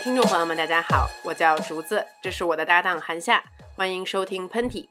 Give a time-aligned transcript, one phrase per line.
[0.00, 3.42] 听众朋友们，大家好，我叫竹子，这是我的搭档韩夏，
[3.74, 4.86] 欢迎收听喷嚏。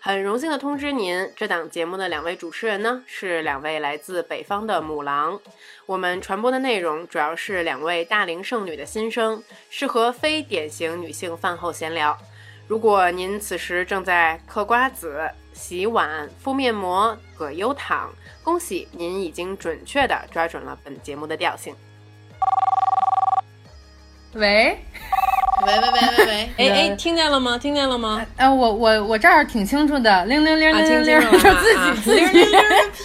[0.00, 5.38] 很荣幸的通知您，这档节目的两位主持人呢是两位来自北方的母狼。
[5.84, 12.16] 我们传播的内容主要是两位大龄剩女的心声，适合非典型女性饭后闲聊。
[12.66, 18.10] 如果您此时正在嗑瓜子、洗碗、敷面膜、葛优躺，
[18.42, 21.74] 恭喜您已经准确地抓准了本节目的调性。
[24.34, 24.78] 喂，
[25.66, 27.58] 喂喂喂喂喂， 哎哎，听见了吗？
[27.58, 28.24] 听见了吗？
[28.36, 32.26] 呃，我我我这儿挺清楚的，铃铃铃铃铃铃，就自己自己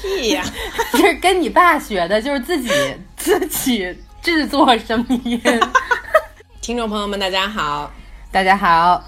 [0.01, 0.43] 屁呀，
[0.91, 2.70] 这是跟你爸学的，就是自己
[3.17, 5.41] 自己制作声音。
[6.61, 7.91] 听众朋友们，大家好，
[8.31, 9.03] 大家好。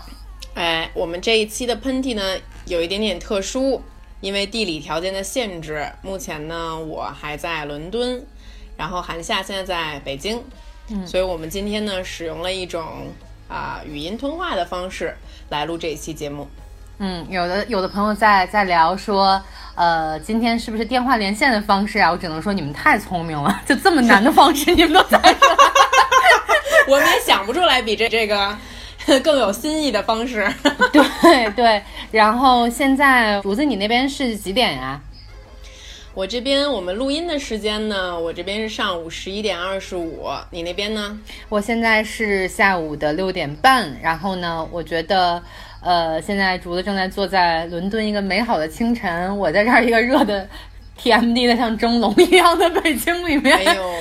[0.55, 3.79] 哎，我们这一期的喷嚏呢，有一点点特殊，
[4.21, 8.25] 因为地理条件的限制，目前呢我还在伦敦，
[8.75, 10.43] 然后韩夏现在在北京。
[11.05, 13.07] 所以，我们今天呢，使用了一种
[13.47, 15.15] 啊语音通话的方式
[15.49, 16.47] 来录这一期节目。
[16.99, 19.41] 嗯，有的有的朋友在在聊说，
[19.75, 22.09] 呃，今天是不是电话连线的方式啊？
[22.11, 25.55] 我只能说你们太聪明了，就这么难的方式你们都猜出来，
[26.87, 28.57] 我们也想不出来比这这个
[29.23, 30.51] 更有新意的方式。
[30.91, 34.99] 对对，然后现在竹子，你那边是几点呀？
[36.17, 41.15] 我这边我们录音的时间呢，我这边是上午十一点二十五，你那边呢？
[41.47, 43.95] 我现在是下午的六点半。
[44.01, 45.39] 然后呢，我觉得，
[45.79, 50.49] 呃，现在竹子正在坐在伦敦一个美好的清晨，我在这儿一个热的
[50.99, 53.55] TMD 的像蒸笼一样的北京里面。
[53.55, 53.93] 哎呦，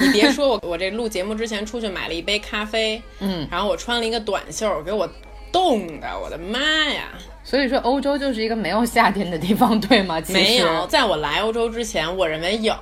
[0.00, 5.08] 你别说我，我这录节目之前出去买了一杯咖啡，嗯，然后我穿了一个短袖，给我
[5.52, 7.12] 冻的，我的妈呀！
[7.50, 10.22] 所以说，欧洲就是一个没有夏天的地方，对吗？
[10.30, 12.72] 没有，在我来欧洲之前，我认为有，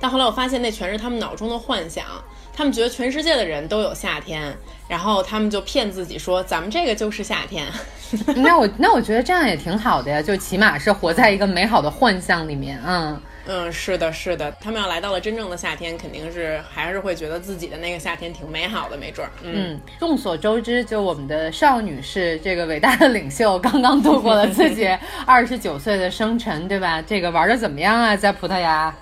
[0.00, 2.04] 但后来我发现那全是他们脑中的幻想。
[2.52, 4.52] 他们觉得全世界的人都有夏天，
[4.88, 7.64] 然后他们就骗自己说咱们这个就是夏天。
[8.34, 13.18] 那我那我觉得这样也挺好的呀，就起码是活在一个美好的幻象里面，嗯。
[13.46, 19.32] 嗯，是的，是的，他们要来到了真正的夏天，肯定是还是会觉得自己的那个夏天挺美好的，没准儿。
[19.42, 24.86] 嗯，众所周知，就我们的少女是这个伟大的领袖，刚刚度过了自己
[25.26, 27.02] 二十九岁的生辰，对吧？
[27.02, 28.14] 这个玩的怎么样啊？
[28.14, 28.94] 在葡萄牙，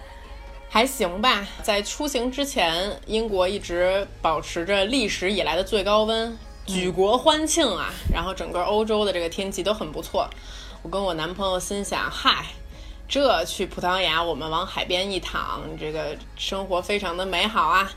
[0.70, 1.46] 还行吧。
[1.62, 7.92] 在出行之前，英国一直保持着历史以来的最高温，举国欢庆啊。
[8.14, 10.30] 然后整个欧洲的这个天气都很不错。
[10.82, 12.46] 我跟我男朋友心想，嗨。
[13.08, 17.90] 这去葡萄牙，我们往海边一躺，这个生活非常的美好啊！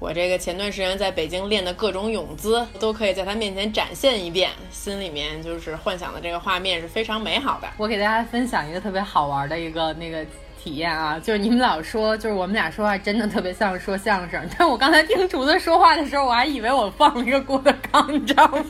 [0.00, 7.68] 我这个前段时间在北京练的各种泳姿，都可以在他面前展现一遍，心里面就是幻想的这个画面是非常美好的。
[7.78, 10.26] 我给大家分享一个特别好玩的一个那个
[10.66, 18.64] 体验啊，就是你们老说，就是我们俩说话真的特别像说相声， 但我刚才听竹子说话的时候，我还以为我放了一个郭德纲，你知道吗？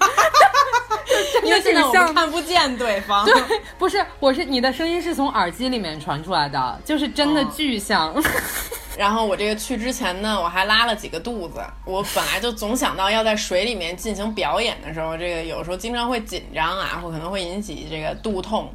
[1.43, 3.33] 因为现在我们看不见对方，对，
[3.79, 8.15] 不是，我是你的声音是从耳机里面传出来的，就是真的巨像。
[8.99, 11.61] 然后我这个去之前呢，我还拉了几个肚子。
[11.87, 18.71] 我本来就总想到要在水里面进行表演的时候，这个有时候经常会紧张啊，或可能会引起这个肚痛。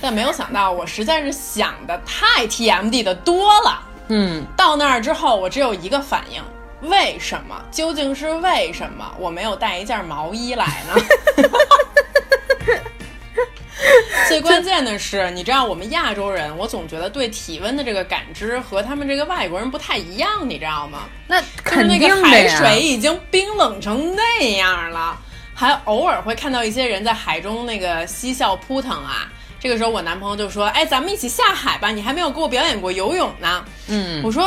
[0.00, 3.82] 但没有想到，我实在是想的太 TMD 的多了。
[4.08, 6.42] 嗯，到那儿之后，我只有一个反应。
[6.88, 7.64] 为什么？
[7.70, 10.94] 究竟是为什么我没有带一件毛衣来呢？
[14.28, 21.00] 最关键的是，你知道我们亚洲人，我总觉得对体温的这个感知和他们这个外国人不太一样，你知道吗？
[21.26, 25.16] 那肯定的海水已经冰冷成那样了，
[25.54, 29.30] 还偶尔会看到一些人在海中那个嬉笑扑腾啊。
[29.64, 34.46] 这个时候，我男朋友就说：“哎，咱们一起下海吧，你还没有给我表演过游泳呢。”嗯，我说。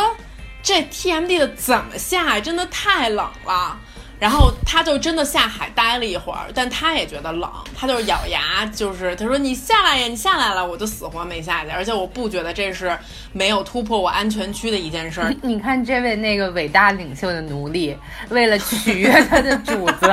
[0.64, 2.42] 这 TMD 的怎么下呀？
[2.42, 3.80] 真的太冷了。
[4.20, 11.70] 然后他就真的下海待了一会儿，但他也觉得冷，他就是咬牙，就是他说你下来呀，你下来了，我就死活没下去。
[11.70, 12.98] 而且我不觉得这是
[13.32, 15.32] 没有突破我安全区的一件事儿。
[15.44, 17.96] 你看这位那个伟大领袖的奴隶，
[18.30, 20.12] 为了取悦他的主子，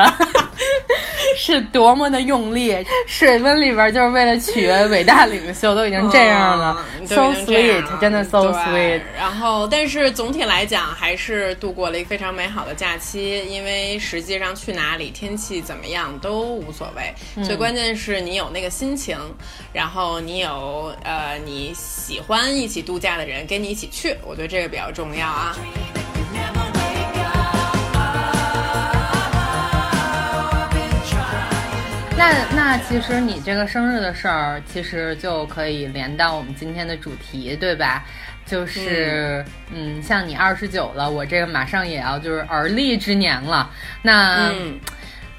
[1.39, 2.77] 是多么的用力。
[3.06, 9.01] 水温里边就是为了取悦伟大领袖，都已经这样了， so sweet，真的 so sweet。
[9.17, 13.94] 然后，但是总体来讲，还是度过了一个非常美好的假期，因为。
[13.99, 17.14] 实际上去哪里，天气怎么样都无所谓，
[17.44, 19.19] 最关键是你有那个心情，
[19.73, 25.56] 然后你有呃你喜欢一起度假的人跟你一起去，我觉得这个比较重要啊。
[32.17, 38.05] 那那其实你这个生日的事儿，其实就可以连到我们今天的主题，对吧？
[38.46, 43.70] 就是嗯，像你二十九了，我这个马上也要就是而立之年了。
[44.02, 44.79] 那、嗯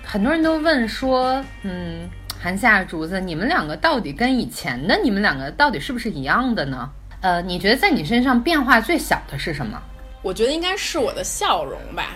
[0.08, 2.08] 很多人都问说，嗯，
[2.40, 6.88] 韩夏竹子，你们两个到底跟以前的你们两个到底是不是一样的呢？
[7.22, 9.82] 呃，你觉得在你身上变化最小的是什么？
[10.22, 12.10] 我觉得应该是我的笑容吧，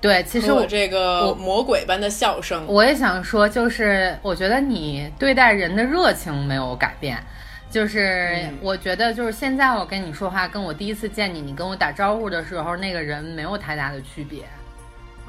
[0.00, 2.64] 对，其实我我这个魔鬼般的笑声。
[2.66, 7.22] 我也想说，就是我觉得你对待人的热情没有改变，
[7.70, 14.44] 就是嗯我觉得就是现在我跟你说话，跟我第一次见你，你跟我打招呼的时候，那个人没有太大的区别。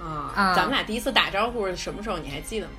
[0.01, 2.18] 啊啊咱们俩第一次打招呼是什么时候？
[2.18, 2.74] 你还记得吗？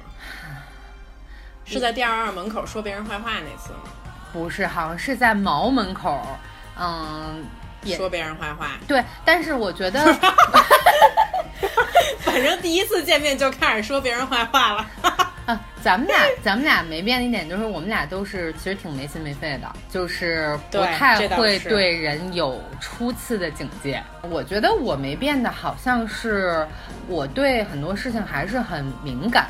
[1.66, 3.90] 是在第二二门口说别人坏话那次吗？
[4.32, 6.20] 不是，好像是在毛门口，
[6.78, 7.44] 嗯，
[7.82, 10.02] 也说别人坏话，对，但是我觉得
[12.30, 14.86] 反正第一次见面就开始说别人坏话了。
[15.46, 24.00] 啊，咱们俩咱们俩没变的一点就是，我们俩都是其实挺没心没肺的，就是不太会对人有初次的警戒。
[24.30, 26.64] 我觉得我没变的，好像是
[27.08, 29.48] 我对很多事情还是很敏感。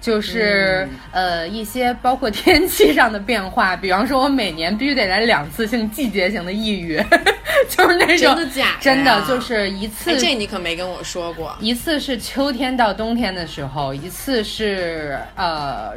[0.00, 6.96] 就是、嗯呃一些包括天气上的变化，比方说我每年必须得来两次性季节性的抑郁，
[7.68, 11.54] 就是那种真的假的呀真的就是一次哎，这你可没跟我说过。
[11.60, 15.92] 一次是秋天到冬天的时候，一次是呃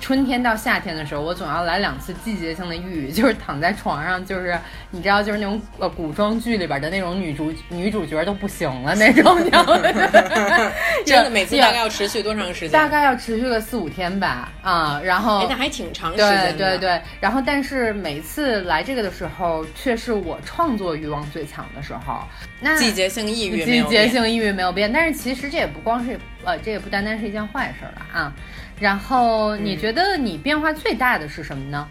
[0.00, 4.58] 春天到夏天的时候，我总要来两次季节性的抑郁， 就是躺在床上，就是
[4.90, 9.78] 你知道，就是那种呃古装剧里边的那种女主女主角都不行了那种，你知道吗？
[11.04, 12.70] 真的，每次大概要持续多长时间？
[12.70, 16.52] 大概要持续个四五天吧，啊、然后哎，那还挺长时间的。
[16.54, 22.22] 对对，然后但是每次来这个的时候，却是我创作欲望最强的时候。
[22.60, 28.32] 那季节性抑郁季节性抑郁没有变，但是其实这也不光是呃，这也不单单是一件坏事儿了啊。
[28.80, 31.86] 然后你觉得你变化最大的是什么呢？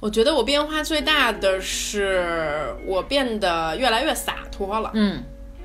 [0.00, 4.90] 我觉得我变化最大的是我变得越来越洒脱了。
[4.94, 5.22] 嗯，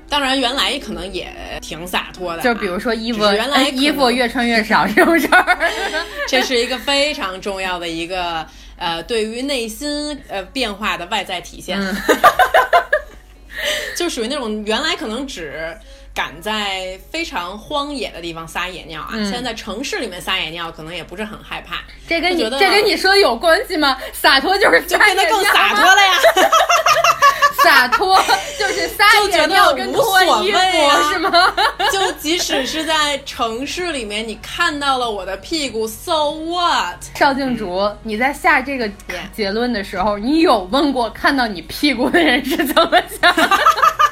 [0.08, 5.58] 当然，原来可能也挺洒脱的啊，就比如说衣服，原来衣服越穿越少这种事儿。
[6.28, 8.46] 这是一个非常重要的一个
[8.76, 11.96] 呃，对于内心呃变化的外在体现，嗯
[13.96, 15.76] 就属于那种原来可能只
[16.14, 21.76] 敢在非常荒野的地方撒野尿啊，嗯现在在城市里面撒野尿可能也不是很害怕，
[22.08, 23.96] 这跟你这跟你说有关系吗？
[24.12, 26.12] 洒脱就是就变得更洒脱了，了呀。
[27.64, 28.16] 洒脱
[28.56, 31.54] 就是撒野尿跟无脱所衣服、谓啊是吗？
[31.92, 36.96] 就即使是在城市里面，你看到了我的屁股，so what？
[37.16, 38.88] 邵静竹，你在下这个
[39.34, 42.90] 结论的时候，你有问过看到你屁股的人是怎么
[43.20, 43.34] 想？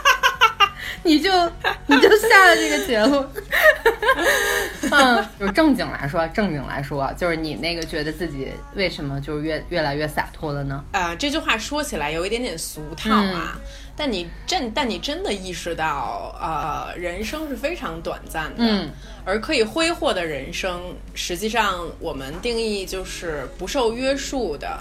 [1.07, 1.31] 你就
[1.87, 3.29] 你就下了这个结论。
[4.91, 10.85] 嗯，就正经来说，正经来说，就是你那个觉得自己为什么就是越越来越洒脱了呢？
[10.93, 13.59] 呃，这句话说起来有一点点俗套啊，
[13.97, 18.91] 但你真但你真的意识到，呃，人生是非常短暂的，嗯，
[19.25, 24.81] 而可以挥霍的人生，实际上我们定义就是不受约束的、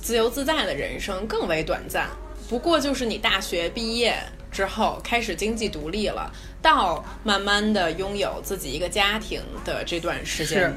[0.00, 2.08] 自由自在的人生更为短暂。
[2.48, 4.16] 不过就是你大学毕业
[4.50, 6.30] 之后开始经济独立了，
[6.62, 10.72] 到慢慢的拥有自己一个家庭的这段时间，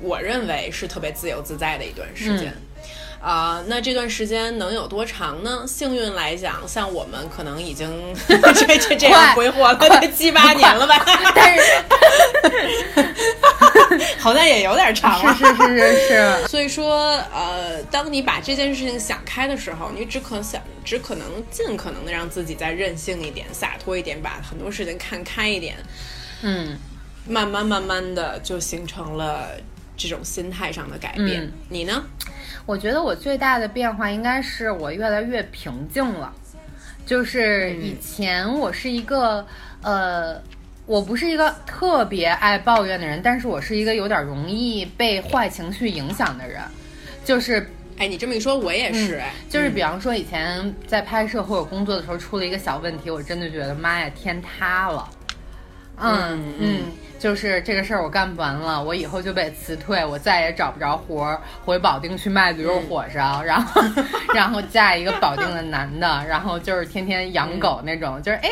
[0.00, 2.48] 我认为是特别自由自在的一段时间。
[2.48, 2.62] 嗯
[3.22, 5.64] 啊、那这段时间能有多长呢？
[5.66, 7.88] 幸运来讲，像我们可能已经
[8.26, 11.00] 这这这样快挥霍了七八年了吧？
[11.34, 11.62] 但是
[14.18, 15.34] 好像也有点长了。
[15.34, 25.76] 是是是是是， 所以说，呃，当你把这件事情想开的时候，你只可想，只可能尽可能的让自己再任性一点、洒脱一点，把很多事情看开一点，
[26.42, 26.76] 嗯。
[27.24, 29.50] 慢慢慢慢的就形成了
[29.96, 31.44] 这种心态上的改变。
[31.44, 32.02] 嗯你呢？
[32.64, 36.32] 我觉得我最大的变化应该是我越来越平静了，
[37.04, 39.44] 就是以前我是一个、
[39.82, 40.40] 呃，
[40.86, 46.60] 我不是一个特别爱抱怨的人，但是我是一个有点容易被坏情绪影响的人，
[47.24, 55.10] 就是哎，你这么一说，我也是哎，就是比方说以前在拍摄或者工作的时候出了一个小问题，我真的觉得妈呀天塌了，
[55.98, 56.54] 嗯嗯。
[56.58, 56.82] 嗯，
[57.22, 63.80] 就是这个事儿我干不完了，我以后就被辞退，我再也找不着活儿，回保定去卖驴肉火烧，然后
[64.34, 68.48] 然后嫁一个保定的男的，然后就是天天养狗那种，就是哎。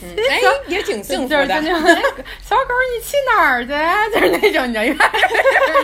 [0.00, 1.60] 嗯哎，也挺幸福就是的。
[1.60, 2.02] 那种， 哎
[2.40, 3.70] 小狗你去哪儿去？
[4.14, 5.06] 就是那种，你知道，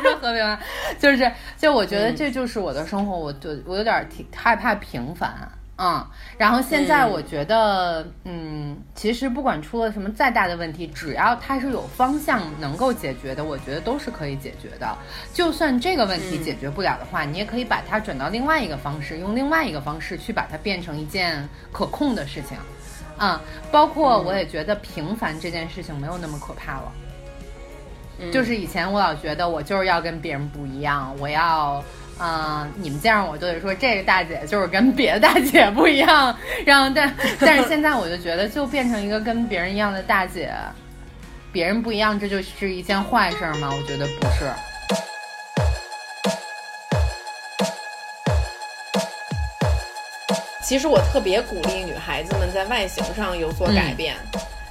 [0.03, 0.59] 说 和平吗？
[0.99, 5.31] 就是，就我觉得这就是我的生活，我就我有点挺害怕平凡，
[5.81, 6.05] 嗯，
[6.37, 14.99] 然后现在我觉得，嗯，其实不管出了什么再大的问题，只要它是有方向能够解决的，我觉得都是可以解决的。
[15.33, 22.59] 就算这个问题解决不了的话，你也可以把它转到另外一个方式，用另外一个方式去把它变成一件可控的事情。
[23.17, 26.93] 啊，包括我也觉得平凡这件事情没有那么可怕了。
[28.33, 31.81] 就是以前我老觉得我就是要跟别人不一样，我要。
[32.21, 40.53] 嗯，你们见着我就得说这个大姐就是跟别的大姐不一样，然后但但是现在我就觉得就变成一个跟别人一样的大姐，
[41.53, 43.71] 别人不一样，这就是一件坏事吗？
[43.73, 44.51] 我觉得不是。
[50.65, 54.17] 其实我特别鼓励女孩子们在外形上有所改变。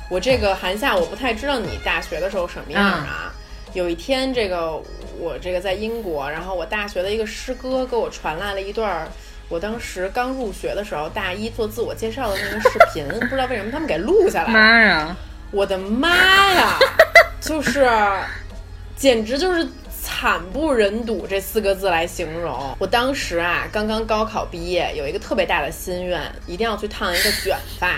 [0.10, 3.34] 我这个寒夏我不太知道你大学的时候什么样啊？
[3.78, 4.82] 有一天这个。
[5.20, 9.08] 我这个在英国，然后我大学的一个师哥给我传来了一段，
[9.50, 14.54] 我当时刚入学的时候，大一做自我介绍的那个视频，不知道为什么他们给录下来了。
[14.54, 15.18] 妈呀！
[15.50, 16.78] 我的妈呀！
[17.42, 17.90] 就是，
[18.96, 22.76] 简直就是惨不忍睹这四个字来形容。
[22.78, 27.96] 我当时啊，刚刚高考毕业，有一个特别大的心愿，一定要去烫一个卷发。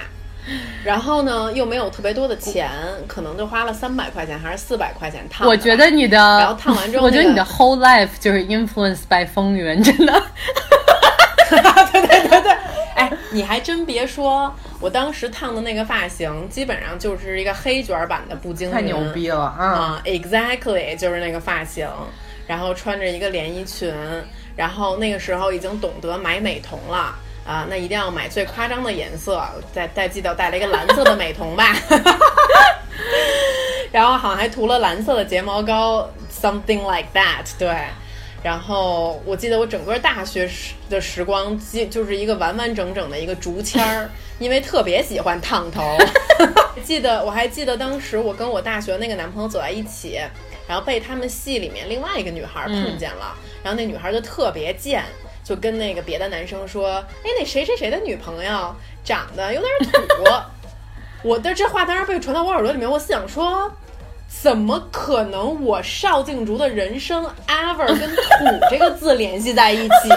[0.84, 2.70] 然后呢，又没有特别多的钱，
[3.08, 5.48] 可能就花了三百块钱还是四百块钱烫。
[5.48, 10.24] 我觉得你的，然后烫完之后， 我觉得你的 whole life 就是 influenced by 风云，真的。
[11.91, 12.51] 对对对对，
[12.96, 21.88] 哎，你还真别说，我当时烫的那个发型，基本上就是一个黑卷版的步惊云，太牛逼了啊！Exactly，就是那个发型，
[22.46, 23.91] 然后穿着一个连衣裙，
[24.56, 27.15] 然后那个时候已经懂得买美瞳了。
[27.50, 31.75] 啊，那一定要买最夸张的颜色，再再记得带了一个蓝色的美瞳吧，
[33.91, 37.50] 然后好像还涂了蓝色的睫毛膏，something like that。
[37.58, 37.75] 对，
[38.44, 45.98] 然后我记得我整个大学时的时光，记就是一个完完整整的一个竹签儿，因为特别喜欢烫头。
[46.86, 50.20] 记得我还记得当时我跟我大学那个男朋友走在一起，
[50.68, 55.03] 然后被他们系里面另外一个女孩碰见了，然后那女孩就特别贱。
[55.50, 58.72] 就跟那个别的男生说，哎，那谁谁谁的女朋友
[59.03, 60.24] 长得有点土。
[61.27, 63.72] 我的这话当时被传到我耳朵里面，我想说，
[64.27, 65.65] 怎么可能？
[65.65, 70.10] 我邵静竹的人生 ever 跟土这个字联系在一起？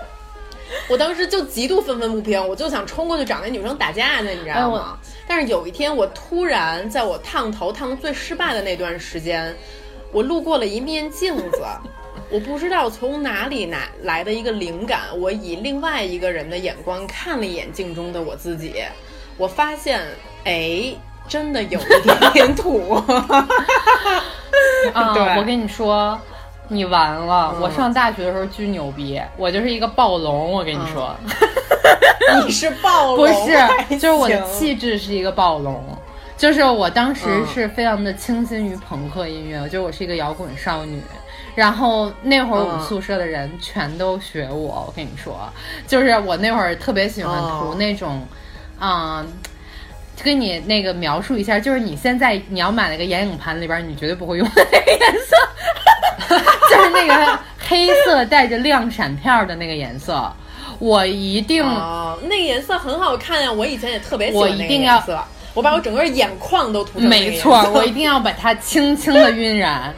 [0.90, 4.98] 我当时就极度愤愤不平，我就想冲过去找那女生打架去，你知道吗？
[5.26, 9.56] 但是有一天，我突然在我烫头烫的最失败的那段时间，
[10.12, 11.64] 我路过了一面镜子。
[12.28, 18.82] 我不知道从哪里拿来的一个灵感，我以另外一个人的眼光看了一眼镜中的我自己，
[19.36, 20.00] 我发现，
[20.44, 20.92] 哎，
[21.28, 22.94] 真的有一点点土。
[24.92, 26.18] 啊，我跟你说，
[26.68, 27.54] 你完了！
[27.60, 30.52] 我上大学的时候巨牛逼，我就是一个暴龙。
[30.52, 31.14] 我跟你说，
[32.44, 33.18] 你是暴龙？
[33.18, 35.80] 不是，就是我的气质是一个暴龙。
[36.36, 41.00] 就是我当时是非常的倾心于朋克音乐，就我是一个摇滚少女。
[41.56, 45.50] 然后那会儿我们宿舍的人全都学我，我跟你说，
[45.86, 48.24] 就是我那会儿特别喜欢涂那种，
[48.78, 49.26] 嗯，
[50.22, 55.34] 跟你那个描述一下，就是你现在你要买那个眼影盘里边，你绝对不会用的那个颜色，
[56.70, 60.30] 就是那个黑色带着亮闪片的那个颜色，
[60.78, 65.14] 我一定，那个颜色很好看呀，我以前也特别喜欢那个颜色。
[65.14, 65.24] 我
[65.62, 69.94] 把我整个眼眶都涂成没错，我一定要把它轻轻的晕染。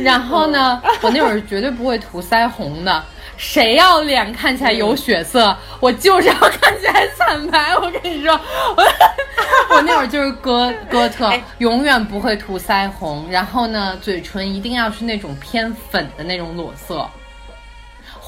[0.00, 3.02] 然后呢，我那会儿绝对不会涂腮红的。
[3.36, 7.76] 谁要脸看起来有血色，我就是要看起来惨白。
[7.76, 8.32] 我跟你说，
[8.76, 8.84] 我
[9.74, 13.26] 我那会儿就是哥哥特，永远不会涂腮红。
[13.28, 17.08] 然后呢，嘴唇一定要是那种偏粉的那种裸色。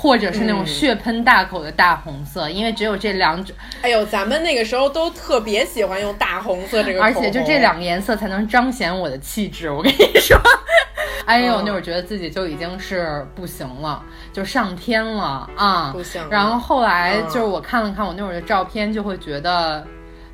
[0.06, 3.52] 或者是那种血喷大口的大红色，因为只有这两种。
[3.82, 9.68] 哎呦，咱们那个时候都特别喜欢用大红色这个，而且就这两个颜色才能彰显我的气质。
[9.68, 10.40] 我跟你说，
[11.26, 14.00] 哎呦，那会儿觉得自己就已经是不行了，
[14.32, 15.90] 就上天了啊！
[15.92, 16.24] 不行。
[16.30, 19.84] 然后后来就是我看了看我那会儿的照片，就会觉得。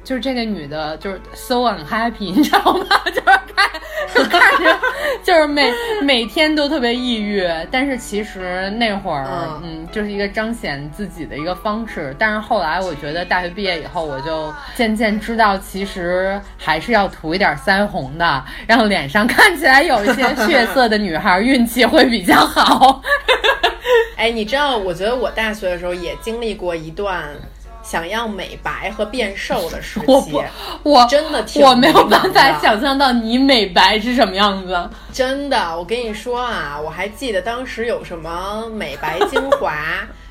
[0.05, 2.85] 就是这个女的，就是 so unhappy，你知道吗？
[3.07, 3.71] 就是看，
[4.15, 4.79] 就 看着，
[5.23, 7.49] 就是每每天都特别抑郁。
[7.71, 9.25] 但是其实那会儿，
[9.63, 12.15] 嗯，就是一个彰显自己的一个方式。
[12.19, 23.01] 但是后来，我觉得大学毕业以后，我就渐渐知道，其实还是要涂一点腮红的，让脸上看起来有一些血色的女孩，运气会比较好。
[24.19, 27.25] 哎，你知道，我觉得我大学的时候也经历过一段。
[27.93, 30.43] 想要美白和变瘦的时期，我不，
[30.83, 34.89] 我真的我没有办法想象到你美白是什么样子。
[35.13, 39.77] 真的，我跟你说啊，我还记得当时有什么美白精华，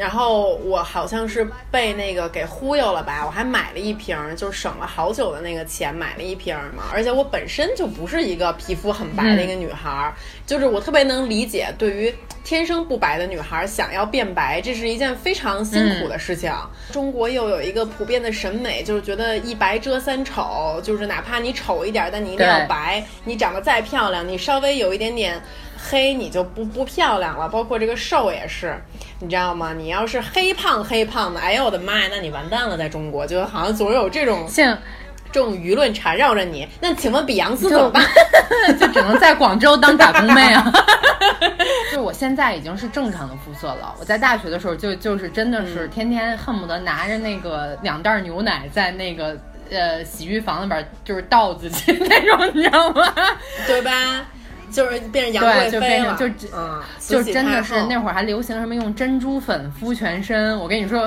[0.00, 6.84] 然后我好像是被那个给忽悠了吧，我还买了一瓶，就省了好久的那个钱买了一瓶嘛。
[6.90, 10.10] 而且我本身就不是一个皮肤很白的一个女孩，
[10.46, 16.50] 就是我特别能理解，对于天生不白的女孩想要变白，这是一件非常辛苦的事情。
[16.90, 23.04] 中国又有一个普遍的审美，就是觉得一白遮三丑，就是哪怕你丑一点，但你一定要白。
[23.22, 25.38] 你长得再漂亮，你稍微有一点点。
[25.88, 28.76] 黑你就不不漂亮了，包括这个瘦也是，
[29.20, 29.72] 你知道吗？
[29.72, 34.76] 你要是黑胖黑胖的，哎呦我的妈呀，那你完蛋了，在中国就好像总有这种像
[35.32, 36.68] 这种舆论缠绕着你。
[36.80, 38.04] 那请问比杨斯怎么办？
[38.78, 40.70] 就只能在广州当打工妹啊！
[41.90, 43.94] 就是我现在已经是正常的肤色了。
[43.98, 49.36] 我在大学的时候就就是真的是天天恨不得拿着那个两袋牛奶在那个
[49.70, 53.12] 呃洗浴房里边就是倒自己那种，你知道吗？
[53.66, 54.26] 对吧？
[54.70, 60.58] 就是变成杨贵妃了，就嗯，就真的是那会儿还流行什么用珍珠粉敷全身。
[60.58, 61.06] 我跟你说，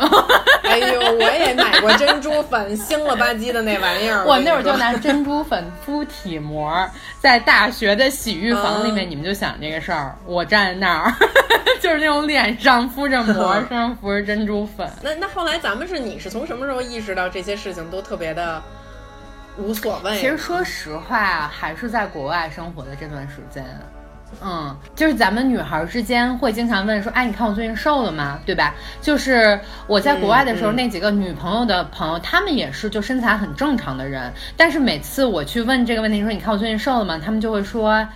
[0.63, 4.24] 哎呦，我也买过珍珠粉，腥了吧唧的那玩意儿。
[4.27, 6.88] 我那会儿就拿珍珠粉敷体膜，
[7.20, 11.13] 在大学的洗浴房里面，你们就想这个事儿，我站在那儿，
[11.82, 14.89] 就是那种脸上敷着膜， 身上敷着珍珠粉。
[15.01, 18.62] 那那后来咱们是你是从什么时候意识到这些事情都特别的？
[19.57, 20.19] 无所谓。
[20.19, 23.63] 其实说实话，还是在国外生活的这段时间，
[24.41, 28.39] 嗯，就是咱们女孩之间会经常问说，哎，你看我最近瘦了吗？
[28.45, 28.74] 对吧？
[29.01, 37.22] 就是我在国外的时候，那几个女朋友的朋友，她们也是就身材很正常的人，但是每次我去问这个问题，说你看我最近瘦了吗？
[37.24, 38.07] 他们就会说，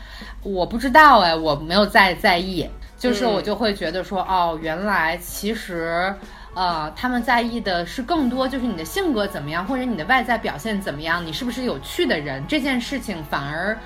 [0.41, 2.69] 我不知道哎，我没有在在意。
[2.97, 6.11] 就是我就会觉得说，哦，原来其实。
[6.57, 13.77] 呃，他们在意的是更多，就是你的性格怎么样，或者你的外在表现怎么样，你是不是有趣的人，这件事情反而。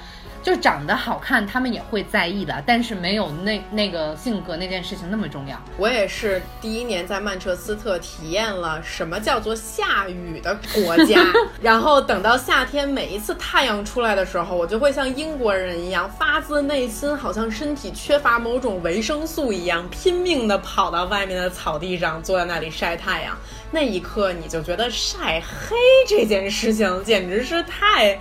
[0.44, 5.56] 就长得好看，他们也会在意的，但是没有那那个性格那件事情那么重要。
[5.78, 11.24] 我也是第一年在曼彻斯特体验了什么叫做下雨的国家，
[11.62, 23.38] 然后等到夏天每一次太阳出来的时候，我就会像英国人一样，发自内心好像身体缺乏某种维生素一样，拼命的跑到外面的草地上，坐在那里晒太阳。
[23.70, 25.76] 那一刻，你就觉得晒黑
[26.08, 28.20] 这件事情简直是太。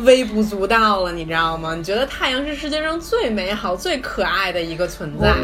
[0.00, 1.74] 微不足道了，你知道吗？
[1.74, 5.34] 你觉得太阳是世界上最美好、最可爱的一个存在。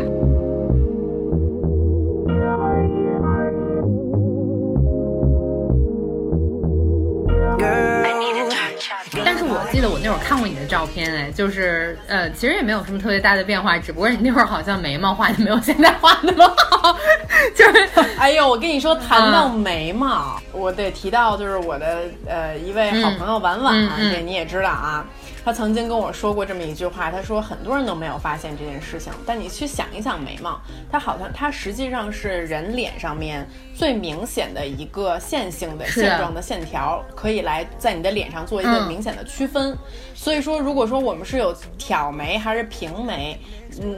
[9.77, 16.97] 记得我那会儿看过你的照片，哎，就是呃，其实也没有什么特别大的变化，只不过你那会儿好像眉毛画的没有现在画那么好。
[17.55, 17.87] 就是，
[18.19, 23.75] 哎呦，我跟你说，谈到眉毛，我得提到就是我的呃一位好朋友婉婉，
[24.11, 25.05] 这你也知道啊。
[25.47, 39.79] 他曾经跟我说过这么一句话，他说很多人都没有发现这件事情，但你去想一想眉毛，它好像它实际上是人脸上面最明显的一个线性的线状的线条，可以来在你的脸上做一个明显的区分。
[40.17, 43.39] 所以说，如果说我们是有挑眉还是平眉。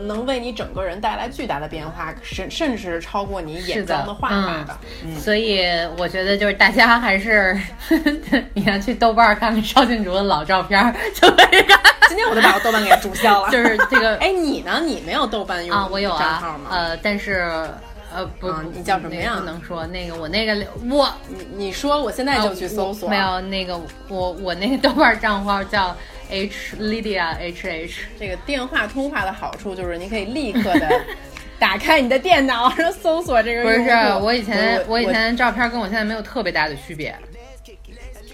[0.06, 4.78] 能为你整个人带来巨大的变化，甚甚至超过你眼妆的画法的。
[5.20, 7.58] 所以我觉得就是大家还是，
[8.54, 11.78] 你看去豆瓣看看邵静竹的老照片，就可以看。
[12.08, 13.50] 今天我就把我豆瓣给注销了。
[13.50, 14.80] 就是这个， 哎，你呢？
[14.84, 15.86] 你没有豆瓣用啊？
[15.90, 16.70] 我有账号吗？
[16.70, 17.68] 呃，但是
[18.14, 19.36] 呃不，你叫什么呀？
[19.38, 20.56] 不能说那个我那个
[20.90, 23.08] 我你你说我现在就去搜索。
[23.08, 25.94] 没有那个我我那个豆瓣账号叫。
[26.28, 31.00] H Lydia H H，这个电话通话的好处就是你可以立刻的
[31.58, 33.62] 打开你的电脑，然后搜索这个。
[33.62, 33.90] 不是，
[34.22, 37.14] 我以前我以前照片跟我现在没有特别大的区别。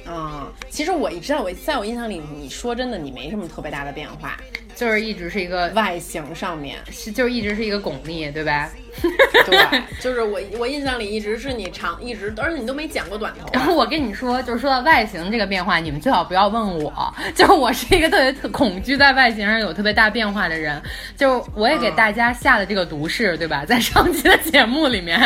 [0.07, 4.39] 嗯，其实我一直在我在我印象里，你说真的，你没什么特别大的变化，
[4.75, 8.71] 就是一直是一个外形上面，是就是一直是一个巩俐，对吧？
[9.47, 13.49] 对， 就是我我印象里一直是你长，一直而且你都没剪过短头。
[13.53, 20.81] 然后我跟你说，就是说到外形这个变化，你们最好不要问我， 就是我是一个特别特恐惧在外形上有特别大变化的人。
[21.17, 23.65] 就我也给大家下了这个毒誓，对吧？
[23.65, 25.21] 在上期的节目里面，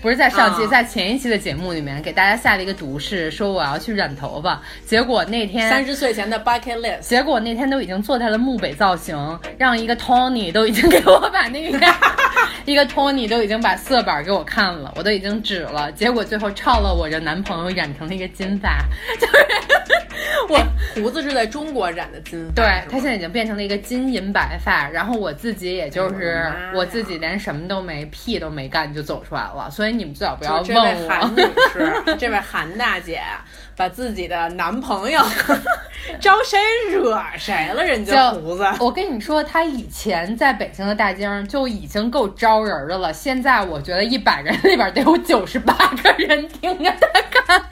[0.00, 4.62] 不是在上期，在前一期的节目里面给大家下了一个毒誓，说我要去染头发。
[4.86, 11.78] 结果那天三十岁前的 bucket list，结果那天都已经坐在了墓北造型，让一个 Tony 都已经给我把那个
[12.66, 12.84] 一个。
[12.84, 18.78] Tony 都已经把色板给我看了，我都已经指了，结果最后超了我这男朋友染成了一个金发，
[19.18, 19.34] 就是
[20.48, 20.58] 我
[20.94, 30.66] 胡子是在中国染的金，对他现在已经变成了一个金银白发，然后我自己也就是我自己连什么都没屁都没干就走出来了，所以你们最好不要问我。
[30.66, 31.40] 这位韩女
[31.72, 33.20] 士， 这位韩大姐
[33.76, 35.20] 把自己的男朋友
[36.20, 36.58] 招谁
[36.90, 37.84] 惹谁了？
[37.84, 43.12] 人家胡子，我跟你说，他以前在北京的大街上就已经够招人的了。
[43.12, 47.62] 现在我觉得一百个人里边得有九十八个人盯着他看，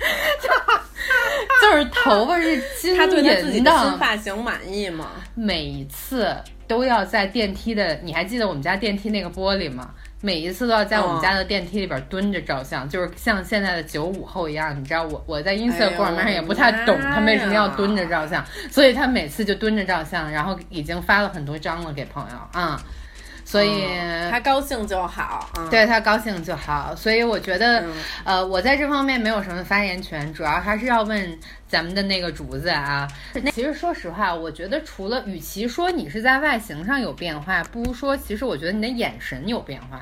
[1.62, 5.11] 就是头发是金他对他自己银的，新发型满意吗？
[5.35, 6.35] 每一次
[6.67, 9.91] 都要在电梯的，你还记得我们家电梯那个玻璃吗？
[10.21, 14.79] 每一次都要在我们家的电梯里边蹲着照相，就是像现在的九五后一样。
[14.79, 22.81] 你知道我我在 Instagram 上也不太懂他为什么要蹲着照相，所以他每次就蹲着照相，然后已经发了很多张了给朋友啊。
[23.53, 23.85] 所以
[24.31, 26.97] 他高兴就好，对他高兴就好。
[26.97, 27.85] 所以我觉得，
[28.25, 31.38] 呃，我在这方面没有什么发言权，主要还是要问
[31.69, 33.07] 咱们的那个竹子啊。
[33.35, 40.01] 那其实说实话，我觉得除了，与其说你是在外形上有变化，不如说，其实我觉得你的眼神有变化。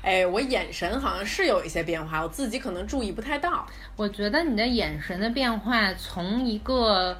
[0.00, 3.66] 哎，我眼神好像是有一些变化，我自己可能注意不太到。
[3.96, 7.18] 我觉得你的眼神的变化，从一个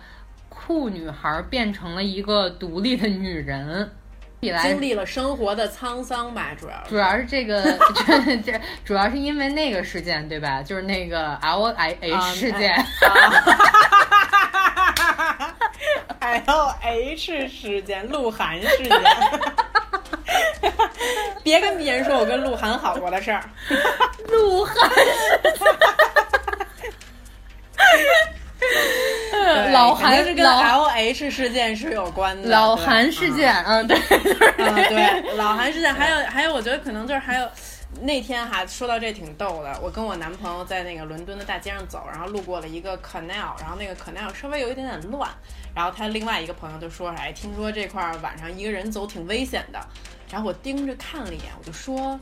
[0.48, 3.90] 酷女孩变成了一个独立的女人。
[4.40, 7.62] 经历了生活的沧桑吧，主要主要是这个，
[8.07, 10.62] 这这主要是因为那个事件，对吧？
[10.62, 12.74] 就是那个 L I H 事件
[16.46, 19.00] ，L H 事件，鹿晗事件，
[21.42, 23.44] 别跟别人说我跟鹿晗好过的事儿，
[24.29, 25.99] 鹿晗事件。
[29.72, 32.48] 老韩是跟 L H 事件是有关的。
[32.48, 33.96] 老韩事件，嗯，对，
[34.58, 37.48] 嗯，对，老韩事件，还有还有，我觉得可能就是还有
[38.00, 39.78] 那天哈，说到这挺逗的。
[39.82, 45.28] 我跟我男朋友在那个伦敦的大街上走，然后路过了一个 canal，然后那个 canal 稍微有一点点乱，
[45.74, 49.80] 然后他另外一个朋友就说：“哎，听说这块晚上一个人走挺危险的。”
[50.30, 52.18] 然后我盯着看了一眼，我就说：“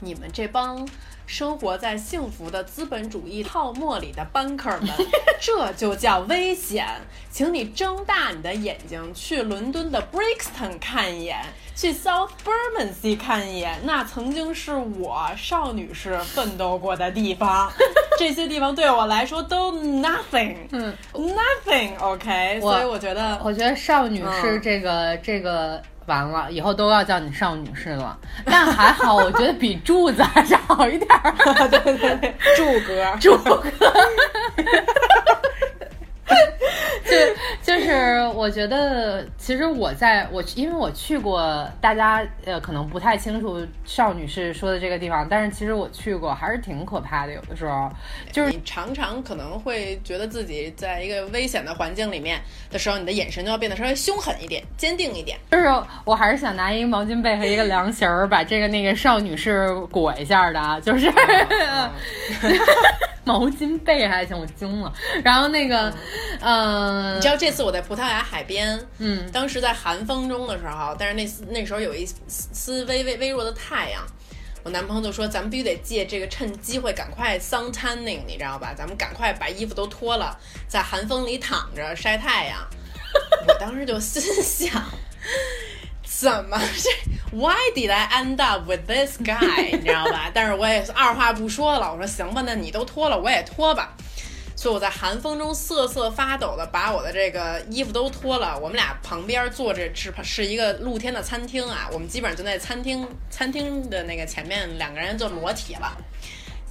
[0.00, 0.86] 你们这帮。”
[1.28, 4.88] 生活在幸福的资本主义泡沫里的 banker 们，
[5.38, 6.86] 这就叫危险。
[7.30, 11.36] 请你睁大你的眼睛，去伦敦的 Brixton 看一眼，
[11.76, 17.70] 去 South Bermondsey 看一眼，那曾经是我少女时奋斗过的地方。
[18.18, 22.58] 这些地方对我来说都 nothing，嗯，nothing，OK。
[22.62, 25.80] 所以我觉得，我觉得少女是这个这个。
[26.08, 28.16] 完了，以后都要叫你少女士了。
[28.44, 31.32] 但还好，我觉得比柱子还是好一点儿。
[31.68, 33.62] 对 对对， 柱哥，柱哥。
[37.08, 37.16] 就
[37.62, 47.32] 就是我觉得，其实我在我因为我去过，大家呃可能不太清楚邵女士说的这个地方，但是其实我去过，还是挺可怕的。
[47.32, 47.90] 有的时候，
[48.30, 52.38] 就是你常常可能会觉得自己在一个危险的环境里面
[52.70, 55.38] 的时候，你的眼神就要变得稍微凶狠一点、坚定一点。
[55.50, 55.66] 就是
[56.04, 61.10] 我还是想拿一个毛巾被和一个凉席儿，把这个那个邵女士裹一下的啊，就是。
[63.28, 64.90] 毛巾被还行，我惊了。
[65.22, 65.92] 然后那个，
[66.40, 74.02] 嗯，你知道这次我在葡萄牙海边，嗯，当时在寒风中的时候，但是那那时候有一丝微微微弱的太阳，
[74.62, 78.72] 我男朋友就说咱们必须得借这个趁机会赶快 sun tanning，你知道吧？
[78.74, 80.34] 咱们赶快把衣服都脱了，
[80.66, 82.58] 在寒风里躺着晒太阳。
[83.46, 84.82] 我当时就心想。
[86.18, 86.90] 怎么 这
[87.36, 89.76] ？Why did I end up with this guy？
[89.76, 90.28] 你知道吧？
[90.34, 93.94] 但是我也二话不说了，我说行吧，那你都脱了，我也脱吧。
[94.56, 98.58] 所以我在寒风中瑟瑟发抖的把我的这个衣服都脱了。
[98.58, 105.96] 我们俩旁边坐着是是一个露天的餐厅啊，我们基本上就在餐厅餐厅的那个前面，两个人就裸体了。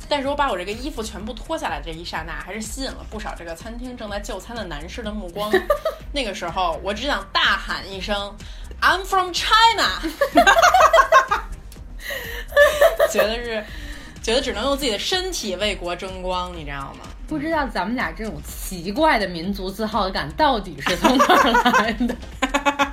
[0.10, 5.50] 但是我把我这个衣服全部脱下来这一刹那，还是吸引了不少这个餐厅正在就餐的男士的目光。
[6.12, 8.36] 那个时候，我只想大喊一声。
[8.82, 10.02] I'm from China，
[13.12, 13.64] 觉得是，
[14.22, 17.08] 觉得只能用自己的身体为国争光，你知道吗？
[17.28, 22.16] 不知道咱们俩这种奇怪的民族自豪感到底是从哪儿来的？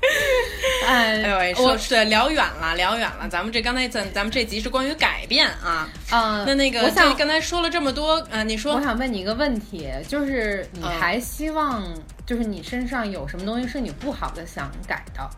[0.86, 3.28] 哎，哎呦，说聊远了，聊远了。
[3.28, 11.84] 咱们这刚才咱咱们这集是关于改变啊，嗯，那那个，我想刚才说了这么多，嗯，你说，我想问你一个问题，就是你还希望？
[12.26, 15.28] 就是你身上有什么东西是你不好的想改的？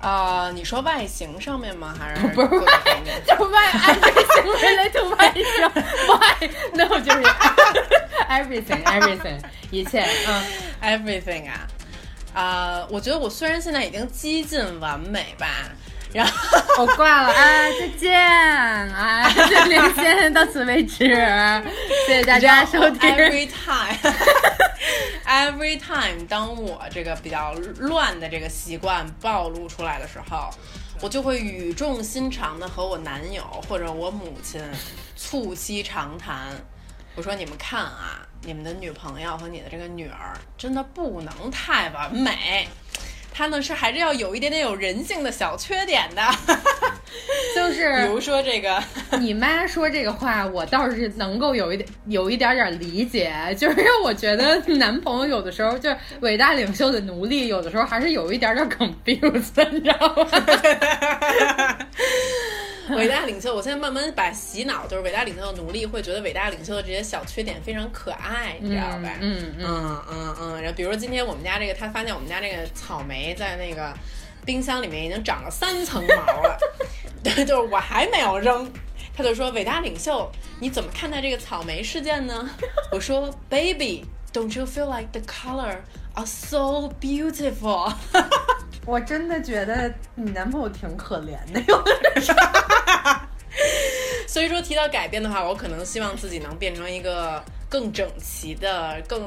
[0.00, 1.94] 啊，你说外形上面吗？
[1.98, 2.48] 还是不是？
[3.26, 5.44] 就外 everything related 外形
[6.14, 6.20] 外
[6.74, 7.22] ，no 就是
[8.30, 9.38] everything everything
[9.70, 10.42] 一切嗯
[10.82, 11.66] everything 啊
[12.36, 12.86] 啊！
[12.90, 15.46] 我觉得我虽然现在已经接近完美吧。
[16.12, 16.32] 然后
[16.78, 21.04] 我挂了啊，再见啊，这连线到此为止，
[22.06, 23.10] 谢谢大家收听。
[23.10, 24.14] Every time,
[25.26, 30.48] every time，当我这个比较乱的这个习惯暴露出来的时候，
[31.02, 34.62] 我就会语重心长的和我男友或者我母亲
[35.16, 36.52] 促膝长谈。
[37.14, 42.68] 我说你们看啊，你们的女朋友和你的这个女儿真的不能太完美，
[43.32, 46.22] 她呢是还是要有一点点有人性的小缺点的，
[47.54, 48.82] 就是比如说这个，
[49.18, 60.26] 你妈说这个话，我倒是能够有一点有一点点理解，就是我觉得男朋友有的时候就是伟大领袖的奴隶，有的时候还是有一点点 confused，你知道吗？
[62.96, 69.16] 伟大领袖，我现在慢慢把洗脑，就是伟大领袖的奴隶会觉得伟大领袖的这些小缺点非常可爱，你知道吧？
[69.20, 70.62] 嗯嗯嗯嗯嗯。
[70.62, 73.92] 然后比如说今天我们家这个，他发现我们家这个草莓在那个
[74.44, 76.58] 冰箱里面已经长了三层毛了，
[77.24, 78.70] 对，就是我还没有扔。
[79.16, 82.50] 他就说：“伟大领袖，你怎么看待这个草莓事件呢？”
[82.92, 85.78] 我说：“Baby，don't you feel like the color
[86.16, 87.92] are so beautiful？”
[88.84, 92.38] 我真的觉得你男朋友挺可怜的，有的时候。
[94.28, 99.24] 所以说提到改变的话，我可能希望自己能变成一个更整齐的、更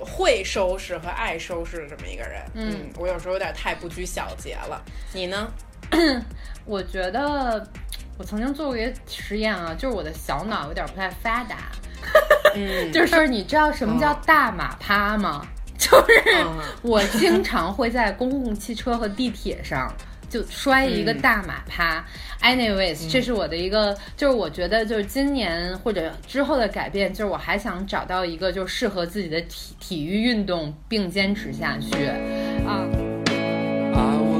[0.00, 2.42] 会收拾和爱收拾的这么一个人。
[2.54, 4.82] 嗯，我有时候有点太不拘小节了。
[5.12, 5.52] 你呢？
[6.64, 7.64] 我觉得
[8.18, 11.56] 我曾经做过一个实验啊，就是我的小脑有点不太发达。
[12.54, 15.46] 嗯， 就是你知道什么叫大马趴吗？
[15.90, 16.46] 就是
[16.82, 19.90] 我经常会在公共汽车和地铁上
[20.28, 22.04] 就摔一个大马趴。
[22.42, 32.06] Anyways，这是我的一个，就是我觉得就是今年或者之后的改变，就是我还想找到一个就适合自己的体体育运动并坚持下去
[32.66, 32.84] 啊。
[33.98, 34.36] 我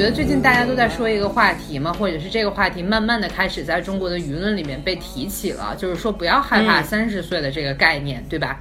[0.00, 8.58] 觉得最近大家都在说一个话题嘛，或者是这个话题慢慢的开始在中国的舆论里面被提起了，就是说不要害怕三十岁的这个概念，对吧？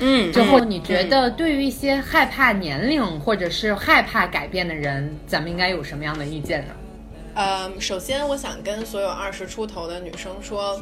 [0.00, 0.30] 嗯。
[0.30, 6.74] 之后你觉得对于一些害怕年龄或者是害怕改变的人，咱们应该有什么样的意见呢？
[7.32, 10.78] 呃，首先我想跟所有二十出头的女生说，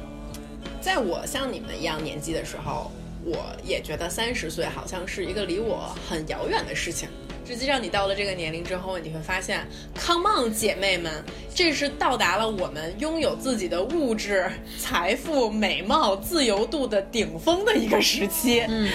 [0.81, 2.91] 在我像你们一样年纪的时候，
[3.25, 7.09] 我也觉得三十岁好像是一个离我很遥远的事情。
[7.45, 9.67] 实际上，你到了这个年龄之后，你会发现
[9.99, 11.13] ，Come on，姐妹们，
[11.55, 18.61] 这是到达了我们拥有自己的物质、财富、美貌、自由度的顶峰的一个时期。
[18.69, 18.89] 嗯，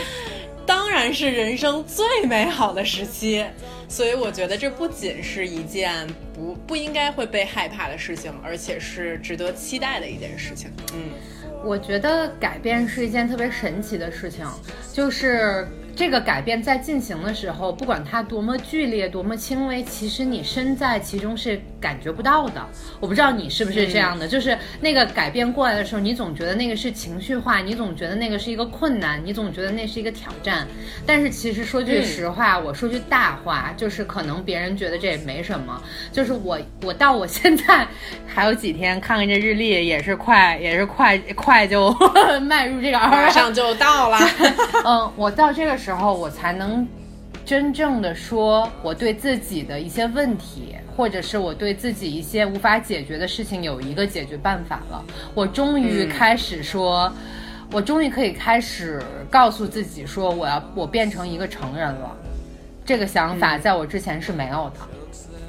[0.66, 3.46] 当然是人生最美好的时期。
[3.90, 10.72] 所以，我觉得这不仅是一件不不应该会被害怕的事情，而且是值得期待的一件事情。
[10.94, 11.12] 嗯，
[11.64, 14.46] 我觉得改变是一件特别神奇的事情，
[14.94, 15.68] 就是。
[15.98, 22.64] 这个改变在进行的时候，不管它多么剧烈、多么轻微，其实你身在其中是感觉不到的。
[23.00, 30.68] 我不知道你是不是这样的，就是那个改变过来的时候，你总觉得那个是情绪化，你总觉得那个是一个困难，你总觉得那是一个挑战。
[31.04, 35.82] 但是其实说句实话，我说句大话，就是可能别人觉得这也没什么。
[36.14, 37.88] 就是我，我到我现在
[38.28, 41.92] 还有几天，看看这日历，也是快，也是快快就
[42.44, 44.20] 迈入这个，马上就到了。
[44.86, 45.87] 嗯，我到这个时。
[45.88, 46.86] 时候，我才能
[47.46, 55.02] 真正的说，我对自己的一些问题，或者是我对自己一些无法解决的事情有一个解决办法了。
[55.34, 57.10] 我终于开始说，
[57.72, 62.18] 我终于可以开始告诉自己说，我要我变成一个成人了。
[62.84, 64.82] 这个想法在我之前是没有的，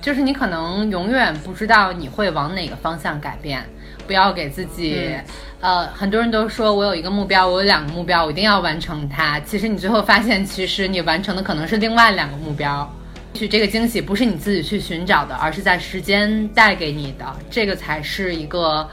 [0.01, 3.65] 就是你可能永远不知道你会往哪个方向改变。
[4.09, 5.15] 不要给自己，
[5.61, 9.39] 呃，很多人都说我有一个目标，我有两个目标，我一定要完成它。
[9.41, 12.91] 其实你最后发现，其实你完成的可能是另外两个目标。
[13.35, 17.37] 也许这个惊喜不是你自己去寻找的，而是在时间带给你的。
[17.51, 18.89] 这个才是一个，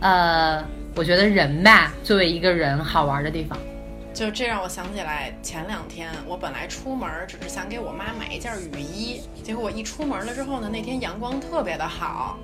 [0.00, 3.58] 呃，我觉得人吧，作为一个人好玩的地方。
[4.14, 12.38] 就这让我想起来，前两天我本来出门只是想给我妈买一件雨衣，结果我一出门了之后呢，那天阳光特别的好。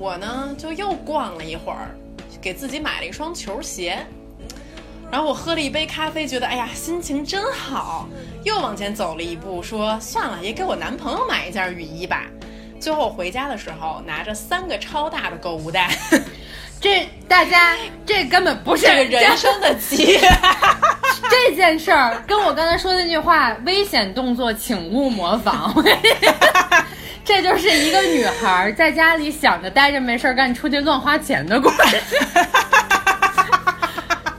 [0.00, 1.94] 我呢就又逛了一会儿，
[2.40, 3.98] 给自己买了一双球鞋，
[5.12, 8.08] 然后我喝了一杯咖啡，觉得哎呀心情真好，
[8.42, 12.24] 又往前走了一步，说算了，也给我男朋友买一件雨衣吧。
[12.80, 15.90] 最后回家的时候，拿着三个超大的购物袋，
[16.80, 20.18] 这大家这根本不是个人生的机。
[21.30, 25.74] 这件事儿跟我刚才说的那句话“危险动作请勿模仿”。
[27.30, 32.02] 这就是一个女孩在家里想着待着没事儿干，出去乱花钱的故事。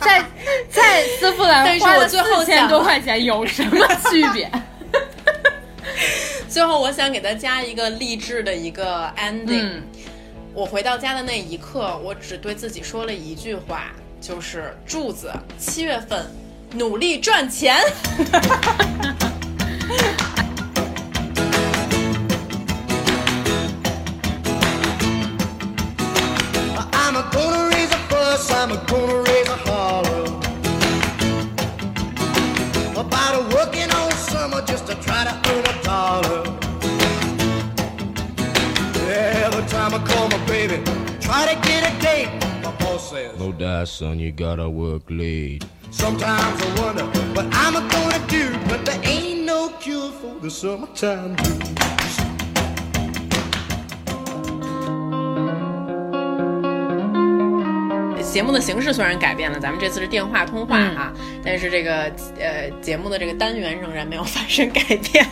[0.01, 0.21] 在
[0.69, 4.51] 在丝芙兰花了四千多块钱有什么区别？
[6.49, 9.79] 最后我想给他加一个励志的一个 ending。
[10.53, 16.29] 我回到家的那一刻，我只对自己说了一句话，就是柱子，七月份
[16.73, 17.77] 努力赚钱。
[28.61, 30.23] I'm gonna raise a holler
[32.93, 36.43] about a working all summer just to try to earn a dollar.
[39.09, 40.77] Every time I call my baby,
[41.19, 42.29] try to get a date.
[42.63, 45.65] My boss says, No die, son, you gotta work late.
[45.89, 51.35] Sometimes I wonder what I'm gonna do, but there ain't no cure for the summertime
[51.35, 52.00] blues.
[58.31, 61.11] 节目的形式虽然改变了，咱们这次是电话通话啊，
[61.43, 62.03] 但是这个
[62.39, 65.27] 呃节目的这个单元仍然没有 发生改变。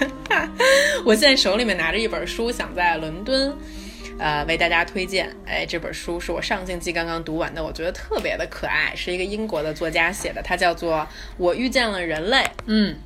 [1.06, 3.56] 我现在手里面拿着一本书，想在伦敦，
[4.18, 5.34] 呃为大家推荐。
[5.46, 10.98] 哎，这本书是我上星期刚刚读完的，我觉得特别的可爱，是一个英国的作家写的，它叫做
[11.38, 12.38] 《我遇见了人类》。
[12.66, 12.98] 嗯，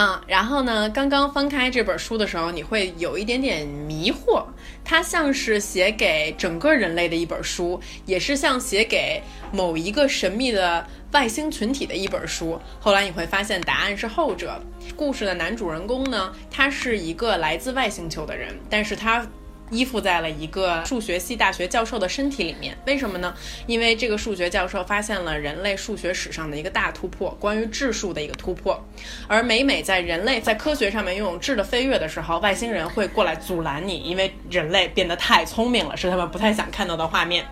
[0.00, 4.44] 嗯，然后呢，刚刚翻开这本书的时候，你会有一点点迷惑，
[4.84, 12.56] 它像是写给整个人类的一本书，也是像写给某一个神秘的外星群体的一本书。
[12.78, 14.62] 后来你会发现，答案是后者。
[14.94, 19.26] 故事的男主人公呢，他是一个来自外星球的人，但是他。
[19.70, 23.34] 依附在了一个数学系大学教授的身体里面，为什么呢？
[23.66, 28.82] 因为这个数学教授发现了人类数学史上的一个大突破，关于质数的一个突破。
[29.26, 37.44] 而每每在人类在科学上面拥有质的飞跃的时候，外星人会过来阻拦你，因为人类变得太聪明了，是他们不太想看到的画面。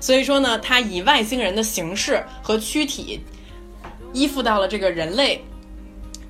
[0.00, 3.20] 所以说呢，他以外星人的形式和躯体
[4.12, 5.44] 依附到了这个人类。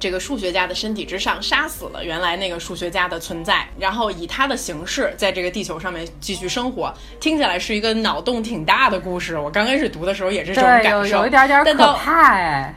[0.00, 6.92] 这个数学家的身体之上，杀死了原来那个数学家的存在，然后以他的形式在这个地球上面继续生活。
[7.18, 9.37] 听起来是一个脑洞挺大的故事。
[9.37, 12.74] 我刚开始读的时候也是这种，感受，有有一点点可怕哎。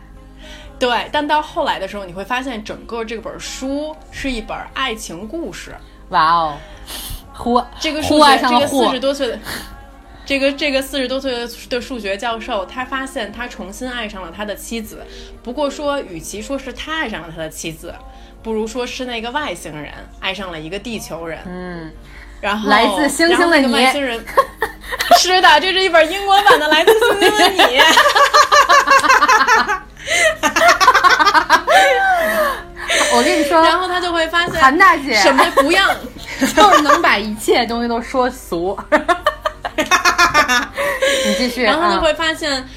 [0.79, 5.75] 对，但到后来的时候，你会发现整个这本书是一本爱情故事。
[6.09, 6.57] 哇哦，
[7.33, 9.39] 呼这个数学，这个四十多岁的，
[10.25, 15.05] 这个这个四十多岁的的数学教授，他发现他重新爱上了他的妻子。
[15.43, 17.93] 不过说，与其说是他爱上了他的妻子，
[18.41, 21.39] 不如说是那个外星人爱上了一个地球人。
[21.45, 21.91] 嗯，
[22.39, 24.23] 然后来自星星的你外星人，
[25.19, 27.59] 是的，这是一本英国版的《来自星星的你》。
[33.13, 35.93] 我跟你说，然后他就会发现，韩大姐什么不要？
[36.55, 38.77] 就是能把一切东西都说俗。
[41.41, 41.99] 你继续，然后他啊。
[42.01, 42.67] 会发现，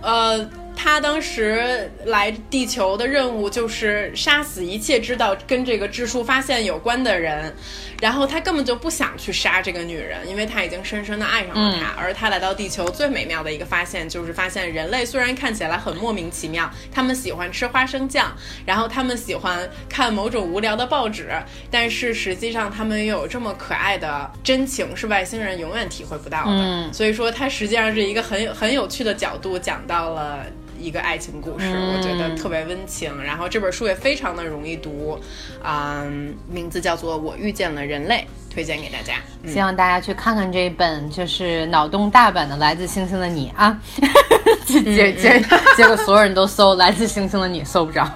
[0.00, 0.38] 呃，
[0.80, 7.52] 他当时来地球的任务就是杀死一切知道跟这个质数发现有关的人，
[8.00, 12.00] 然后他根本就不想去杀这个女人，因为他已经深深的爱上了她。
[12.00, 18.32] 而他来到地球最美妙的一个发现就是发现人类虽然看起来很莫名其妙，他们喜欢吃花生酱，
[18.64, 21.28] 然后他们喜欢看某种无聊的报纸，
[21.72, 26.52] 但是实际上他们也有这么可爱的真情，是外星人永远体会不到的。
[26.52, 30.46] 嗯所以说，他实际上是一个很有很有趣的角度讲到了。
[30.78, 33.10] 一个爱情故事，嗯我觉得特别温情。
[33.22, 35.18] 然后这本书也非常的容易读，
[35.62, 39.14] 嗯，名字叫做《我遇见了人类》，推荐给大家。
[39.42, 43.78] 嗯希望大家去看看这一本就是脑洞大版的《来自星星的你》啊，
[44.66, 45.44] 结结结
[45.76, 48.08] 结果所有人都搜《来自星星的你》，搜不着。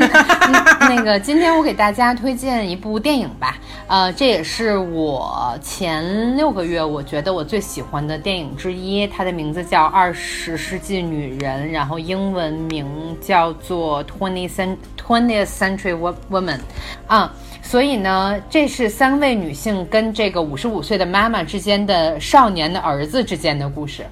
[0.00, 0.52] 嗯
[0.96, 12.86] 那个，今天我给大家推荐一部电影吧，呃，这也是我前六个月我觉得我最喜欢的电影之一，它的名字叫《二十世纪女人》，然后英文名
[13.20, 14.50] 叫做 Twenty
[14.98, 16.60] Twenty Century Woman
[17.06, 17.32] 啊。
[17.62, 24.04] 所以呢，这是三位女性跟这个五十五岁的妈妈之间的少年的儿子之间的故事。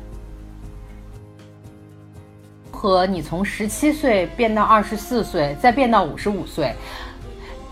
[2.79, 6.73] 和你从十七岁变到二十四岁，再变到五十五岁，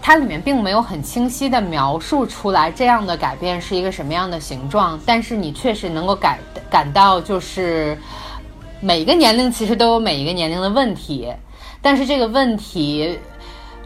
[0.03, 7.97] 它里面并没有很清晰的描述出来这样的改变是一个什么样的形状，但是你确实能够感感到，就是
[8.81, 11.33] 每个年龄其实都有每一个年龄的问题，
[11.81, 13.17] 但是这个问题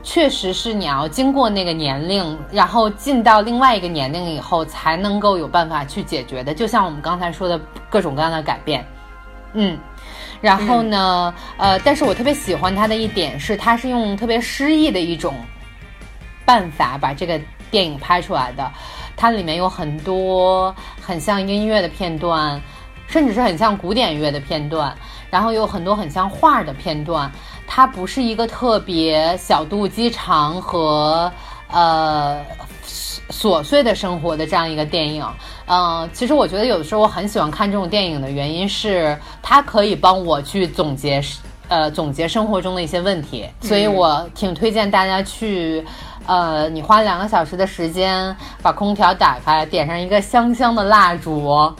[0.02, 6.54] 确实是你要经过那个年龄，然后进到另外一个年龄以后，才能够有办法去解决的。
[6.54, 8.82] 就像我们刚才说的各种各样的改变，
[9.52, 9.78] 嗯。
[10.40, 15.34] 然后呢，呃，但是我特别喜欢它的一点是，它是用特别诗意的一种
[16.44, 17.38] 办法把这个
[17.70, 18.70] 电影拍出来的。
[19.16, 22.58] 它里面有很多很像音乐的片段，
[23.06, 24.96] 甚至是很像古典乐的片段，
[25.30, 27.30] 然后有很多很像画的片段。
[27.66, 31.30] 它不是一个特别小肚鸡肠和
[31.70, 32.40] 呃
[33.30, 35.22] 琐碎的生活的这样一个电影。
[35.70, 41.22] 嗯、呃，其实我觉得有的时候我很喜欢看这种电影的原因是，它可以帮我去总结。
[41.68, 45.86] 呃，总结生活中的一些问题，所以我挺推荐大家去，
[46.26, 51.72] 呃，你花两个小时的时间，把空调打开，点上一个香香的蜡烛，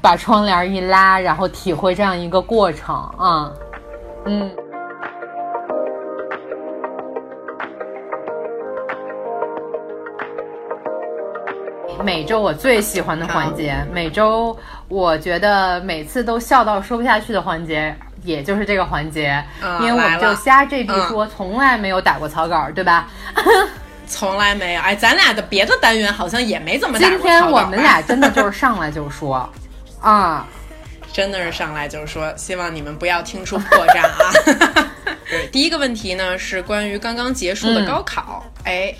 [0.00, 3.52] 把窗帘一拉，然后体会这样一个过程啊，
[4.24, 4.50] 嗯。
[12.04, 14.56] 每周我最喜欢的环节，每周
[14.88, 23.08] 我觉得每次都笑到说不下去的环节，也就是这个环节，嗯因为我们就瞎这逼说，从来没有打过草稿，对吧？
[24.06, 24.80] 从来没有。
[24.80, 27.40] 哎，咱俩的别的单元好像也没怎么打今过草稿。
[27.40, 29.48] 吧天我们俩真的就是上来就说，
[30.00, 30.46] 啊，
[31.12, 34.88] 真的是上来就说，希望你们不要听出破绽啊。
[35.28, 38.94] 对，第一个问题呢是关于刚刚结束的高考，哎，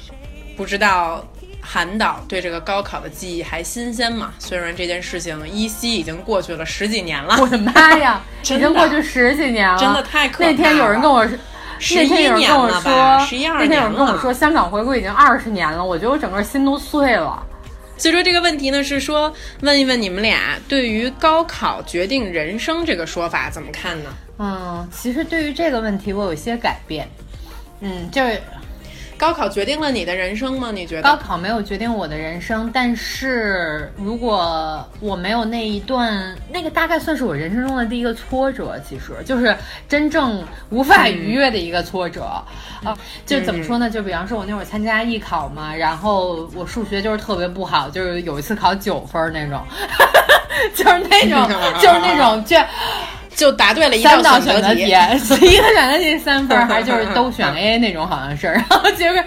[0.59, 1.27] 不知道
[1.71, 4.33] 韩导对这个高考的记忆还新鲜嘛？
[4.39, 11.37] 虽然这件事情依稀已经过去了十几年了，我的妈呀， 已经过去十几年了，真的太可怕了那天有人跟我说。
[11.81, 17.41] 11那天有人跟我年了说吧，11 12那天有人跟我说，香港回归已经二十年了，我觉得我整个心都碎了。
[17.97, 24.11] 所以说这个问题呢是说问一问你们俩对于高考决定人生这个说法怎么看呢？
[24.39, 27.09] 嗯，其实对于这个问题，我有一些改变。
[27.81, 28.43] 嗯，就是
[29.19, 30.71] 高考决定了你的人生吗？
[30.73, 31.03] 你觉得？
[31.03, 39.55] 高考没有决定我的人生，但是如果我没有那一段，那个大概算是我人生中的第一个挫折，其实就是
[39.89, 42.23] 真正无法逾越的一个挫折。
[42.85, 42.97] 啊，
[43.27, 43.91] 就怎么说呢？
[43.91, 49.61] 就比方说，我那会儿参加艺考嘛，然后我数学就是特别不好，就是有一次考九分儿那种，
[50.77, 51.49] 就是那种，
[51.83, 52.57] 就是那种就。
[53.39, 54.83] 就答对了一三道选择题，
[55.47, 58.49] 一个选择题三分儿， 还就是都选 A 那种，好像是。
[58.51, 59.23] 然后结果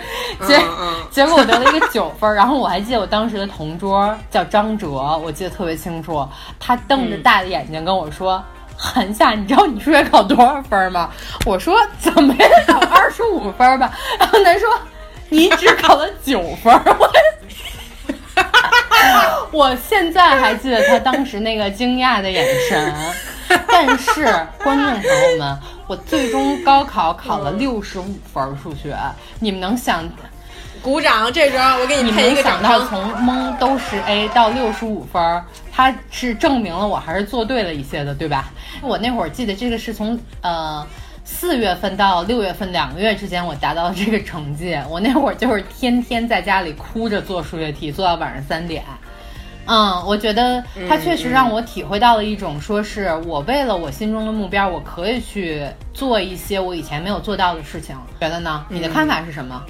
[0.45, 0.62] 结
[1.09, 4.89] 结果我得了一个九分儿，然后我还记得我当时的同桌叫张哲，
[5.24, 6.28] 我记得特别清楚，
[6.59, 8.43] 他瞪着大的眼睛跟我说。
[8.84, 11.09] 韩夏，你知道你数学考多少分儿吗？
[11.45, 13.91] 我说怎么也得考二十五分儿吧。
[14.20, 14.68] 然后他说
[15.30, 17.07] 你只考了九分儿，我
[19.52, 22.94] 我现在还记得他当时那个惊讶的眼神。
[23.68, 24.24] 但是，
[24.64, 28.98] 观众朋友们，我最终高考考了六十五分儿数学，
[29.40, 30.08] 你们能想，
[30.82, 31.32] 鼓掌！
[31.34, 32.70] 这时候我给你你配一个掌声。
[32.70, 38.50] 想到从蒙都是 A 到六十五分儿，它是证明了我还是做对了一些的，对吧？
[38.82, 40.88] 我那会儿记得这个是从呃。
[41.24, 44.78] 四月份到六月份两个月之间，我达到了这个成绩。
[44.89, 48.84] 我那会儿就是天天在家里哭着做数学题，做到晚上三点。
[49.65, 55.63] 嗯，我觉得它确实让我体会到了一种，说是我为了我心中的目标，我可以去
[55.93, 57.95] 做一些我以前没有做到的事情。
[58.19, 58.65] 觉得呢？
[58.69, 59.63] 你的看法是什么？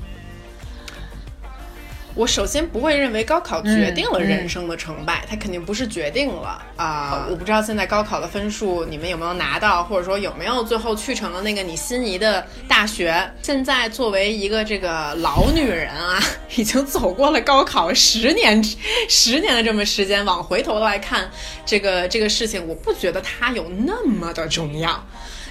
[2.14, 13.32] 我首先不会认为高考决定了嗯人生的成败，它肯定不是决定了啊、我不知道现在高考的分数你们有没有拿到，或者说有没有最后去成了那个你心仪的大学。
[13.42, 16.20] 现在作为一个这个老女人啊，
[16.56, 18.62] 已经走过了高考十年，
[19.08, 21.30] 十年的这么时间，往回头来看
[21.66, 25.02] 这个这个事情，我不觉得它有那么的重要。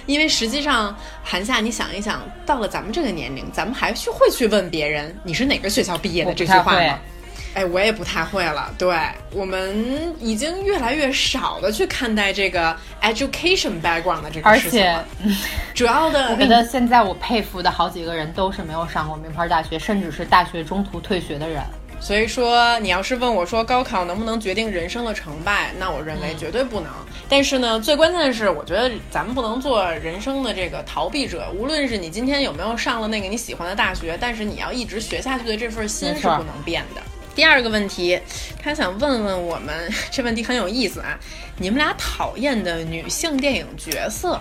[0.05, 6.99] 因为实际上，韩夏，你想一想，到了咱们这个年龄，咱们还去会去问别人你是哪个学校毕业的这句话吗？
[7.53, 8.73] 哎，我也不太会了。
[8.77, 8.95] 对
[9.33, 15.05] 我们已经越来越少的去看待这个 education background 的这个事情了。
[15.75, 21.61] 主要的，我觉得现在我佩服的好几个人都是没有上过名牌大学，甚至是大学中途退学的人。
[22.01, 26.91] 所以说，你要是问我说高考能不能决定人生的成败，那我认为绝对不能。
[27.29, 31.49] 但是呢，最关键的是，我觉得咱们不能做人生的这个逃避者。
[31.55, 37.01] 无论是你今天有没有上了那个你喜欢的大学，但是你要一直学下去的这份心是不能变的。
[37.35, 38.19] 第二个问题，
[38.61, 41.17] 他想问问我们，这问题很有意思啊，
[41.57, 44.39] 你们俩讨厌的女性电影角色？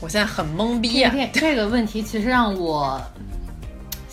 [0.00, 3.00] 我现在很懵逼啊、这个问题其实让我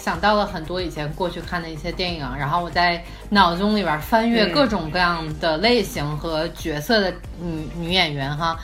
[0.02, 8.58] 想到了很多以前过去看的一些电影，然后我在脑中里边翻阅嗯各种各样的类型和角色的女女演员哈，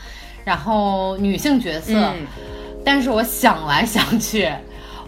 [0.45, 2.25] 然后女性角色，嗯。
[2.85, 4.49] 但是我想来想去，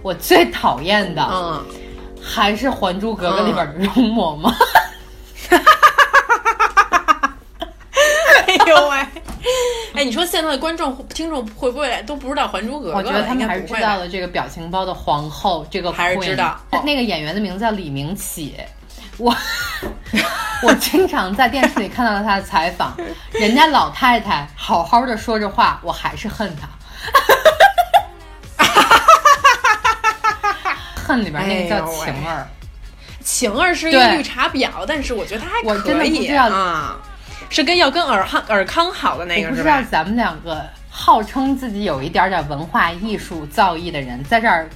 [0.01, 1.65] 我最讨厌的嗯，
[2.21, 4.53] 还是《还珠格格》里边的容嬷嬷。
[8.47, 9.05] 哎呦喂！
[9.93, 12.93] 哎，你说现在的观众、听众会不会都不知道《还珠格格》？
[12.97, 18.55] 我觉得他们还是知道的这个表情包的皇后，这个还是知道那个演员的名字叫李明启，
[19.17, 19.35] 我
[20.63, 22.95] 我经常在电视里看到他的采访，
[23.31, 26.67] 人家老太太好好的说着话，我还是恨她。
[30.95, 32.45] 恨里边那个叫晴儿，
[33.23, 36.97] 晴儿是一个绿茶婊，但是我觉得她还我真的可以不知道啊，
[37.49, 39.77] 是跟要跟尔康尔康好的那个是吧？
[39.77, 44.67] 不知道咱们两个号称自己有一点点文化艺术造诣的人，在这儿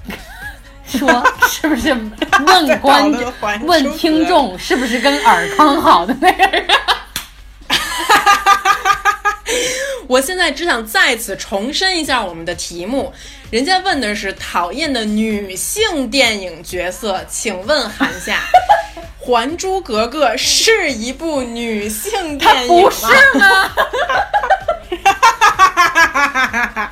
[0.86, 1.94] 说是不是
[2.46, 3.12] 问观
[3.64, 6.66] 问听众是不是跟尔康好的那个人？
[10.08, 13.14] 我现在只想再次重申一下我们的题目，
[13.50, 18.42] 人家问的是讨厌的女性电影角色，请问韩夏，
[19.20, 22.90] 还珠格格》是一部女性电影吗？
[22.90, 23.06] 不是
[23.40, 23.72] 吗？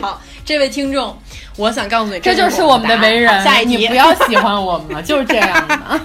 [0.00, 1.16] 好，这位听众，
[1.56, 3.44] 我想告诉你，这就是我们的为人。
[3.44, 6.00] 下一题，你不要喜欢我们了，就是这样的。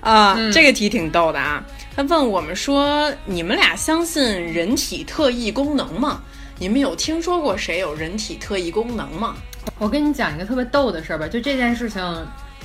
[0.00, 1.62] 啊，这个题挺逗的啊。
[1.94, 6.22] 他问我们说：“你们俩相信人体特异功能吗？
[6.58, 9.36] 你们有听说过谁有人体特异功能吗？”
[9.78, 12.02] 我跟你讲一个特别逗的事儿吧，就这件事情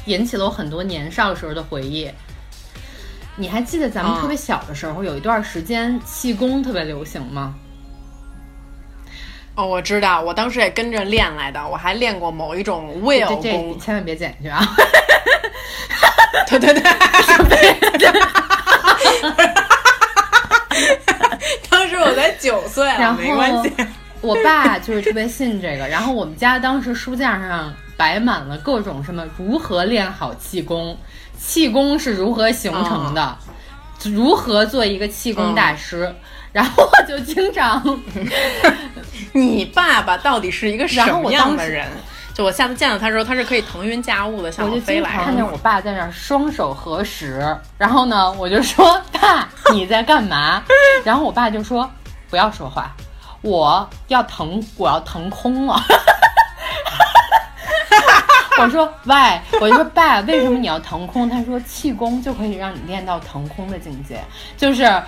[0.05, 2.09] 引起了我很多年少时候的回忆。
[3.35, 7.53] 你还记得咱们特别小的时候，有一段时间气功特别流行吗？
[9.55, 14.65] 哦，我知道，我当时也跟着练来的，我还练过某一种 will 这功，千万别剪去啊！
[16.47, 16.83] 对 对对，
[21.69, 23.71] 当时我才九岁然，没关系。
[24.21, 30.97] 我爸就是特别信这个，然后我们家当时书架上摆满了各种什么如何练好气功，
[31.37, 33.37] 气功是如何形成的，
[34.05, 36.13] 如何做一个气功大师，
[36.51, 37.99] 然后我就经常。
[39.31, 41.87] 你爸爸到底是一个什么样的人？
[42.35, 45.23] 就我下次见到他的时候，他是可以腾云驾雾的，像我飞来。
[45.23, 50.61] 看见我爸在那儿双手合十，然后呢，我就说爸你在干嘛？
[51.05, 51.89] 然后我爸就说
[52.29, 52.93] 不要说话。
[53.41, 55.79] 我要腾，我要腾空了。
[58.59, 59.15] 我说喂，
[59.61, 61.29] 我就说爸，为什么你要腾空？
[61.29, 64.21] 他说气功就可以让你练到腾空的境界，
[64.57, 65.01] 就是，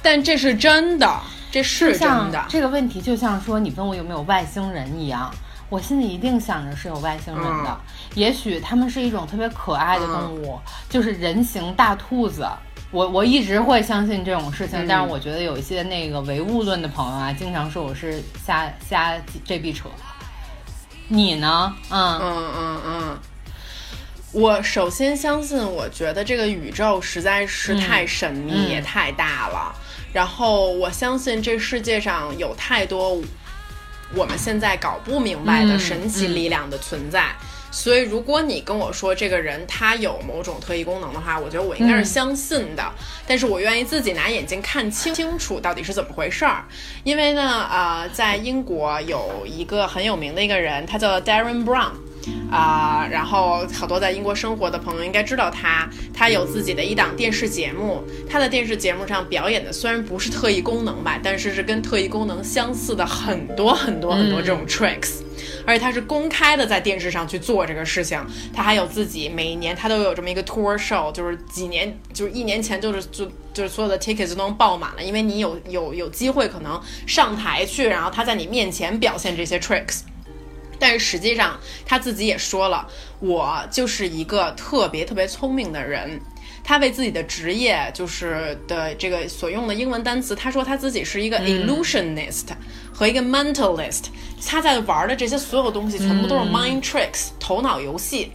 [0.00, 2.42] 但这是真的，这是真的。
[2.48, 5.30] 这个问题就像说你问我有没有外星人一样，
[5.68, 7.80] 我心里一定想着是有外星人的。
[8.14, 10.58] 也许他们是一种特别可爱的动物，
[10.88, 12.46] 就是人形大兔子。
[12.90, 19.14] 我我一直会相信这种事情，但是我觉得有一些那个唯物论的朋友啊，经常说我是瞎瞎
[19.44, 19.88] 这逼扯。
[21.08, 21.74] 你呢？
[21.90, 23.18] 嗯嗯嗯嗯。
[24.32, 29.74] 我首先相信，我觉得这个宇宙实在是太神秘也太大了。
[30.12, 33.20] 然后我相信这世界上有太多
[34.14, 37.26] 我们现在搞不明白的神奇力量的存在。
[37.70, 42.82] 所以，如果你跟我说这个人他有某种特异功能的话，我觉得我应该是相信的。
[43.26, 46.64] 但是我愿意自己拿眼睛看清清楚到底是怎么回事儿。
[47.04, 51.92] 因为呢，呃，在英国有一个很有名的一个人，他叫 Darren Brown，
[52.50, 55.88] 啊，然后好多在英国生活的朋友应该知道他。
[56.12, 65.20] 他有自己的一档电视节目，他的电视节目上表演的虽然不是特异功能吧，但是是跟特异功能相似的很多很多很多这种 tricks。
[65.64, 68.18] 而且他是公开的在电视上去做这个事情，
[68.52, 80.00] 他还有自己每一年他都有这么一个 tour show，就是几年就是一年前就是就就是所有的 tickets 都能爆满了，因为你有有有机会可能上台去，然后他在你面前表现这些 tricks。
[80.78, 82.86] 但是实际上他自己也说了，
[83.20, 86.20] 我就是一个特别特别聪明的人。
[86.64, 92.48] 他为自己的职业就是的这个所用的英文单词，他说他自己是一个 illusionist
[92.92, 94.04] 和一个 mentalist。
[94.46, 98.32] 他在玩的这些所有东西全部都是 mind tricks 头脑游戏，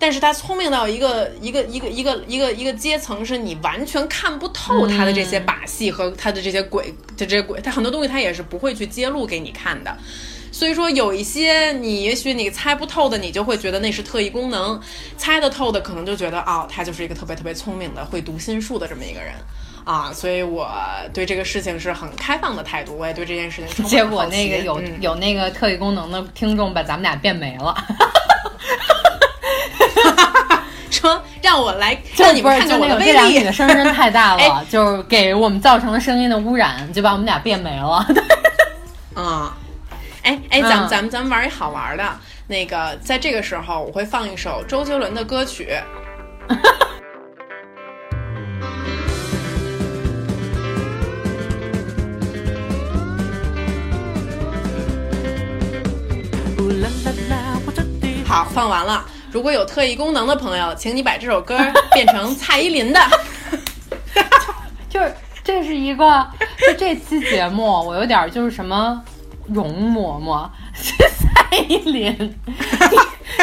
[0.00, 9.96] 但是他聪明到一个一个一个一个一个一个阶层，是你完全看不透他的这些把戏和他的这些鬼的这些鬼，他很多东西他也是不会去揭露给你看的。
[10.54, 14.78] 所以说，有一些你也许你猜不透的，你就会觉得那是特异功能；
[15.16, 19.34] 猜得透的，可能就觉得哦，他就是一个特别特别聪明的、会读心术的这么一个人
[19.84, 20.12] 啊。
[20.14, 20.70] 所以我
[21.12, 23.84] 对这个事情是很开放的态度，我也对这件事情。
[23.84, 27.74] 结果那个有有那个特异功能的听众把咱们俩变没了，
[30.88, 33.38] 说让我来让你们看看我的威力。
[33.38, 38.06] 你的声音太大了，就是给我们造成了声音的污染，就把我们俩变没了。
[39.20, 39.56] 啊。
[40.24, 45.76] 哎哎，咱们咱们咱们玩一好玩的，那个在这个时候我会放一首周杰伦的歌曲。
[58.26, 59.04] 好，放完了。
[59.30, 61.58] 如果有特异功能的朋友，请你把这首歌
[61.92, 63.00] 变成蔡依林的。
[64.88, 65.14] 就是
[65.44, 66.26] 这是一个，
[66.58, 69.04] 就这期节目我有点就是什么。
[69.52, 72.34] 容嬷嬷是蔡依林，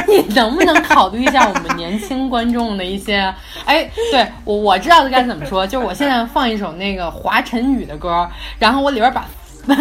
[0.08, 3.34] 你你能不能考虑一下我们年轻观众的一些？
[3.66, 8.30] 哎，对我我知道该怎么说，就是我现在放一首那个华晨宇的歌，
[8.60, 9.26] 然后我里边把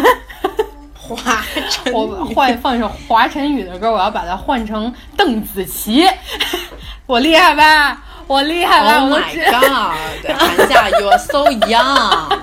[0.94, 6.06] 华晨我换放一首华晨宇的歌，我要把它换成邓紫棋，
[7.06, 8.02] 我厉害吧？
[8.26, 9.92] 我厉害吧？Oh my god！
[10.38, 12.38] 韩夏，you're so young。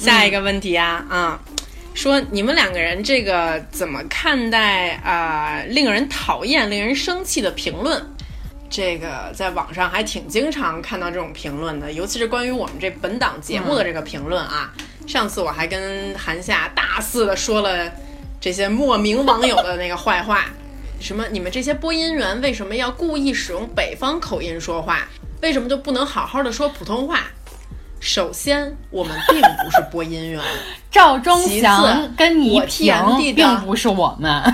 [0.00, 1.38] 下一个问题啊，啊。
[1.94, 8.04] 说你们两个人这个怎么看待啊、令人讨厌、令人生气的评论？
[8.68, 14.74] 这个在网上还挺经常看到这种评论的，尤其是关于我们这本档节目的这个评论啊。
[15.06, 17.90] 上次我还跟韩夏大肆的说了
[18.40, 20.46] 这些莫名网友的那个坏话，
[20.98, 25.06] 什么你们这些播音员为什么要故意使用北方口音说话？
[25.40, 27.20] 为什么就不能好好的说普通话？
[28.04, 30.38] 首先，我们并不是播音员，
[30.92, 34.30] 赵忠祥跟倪我萍并不是我们。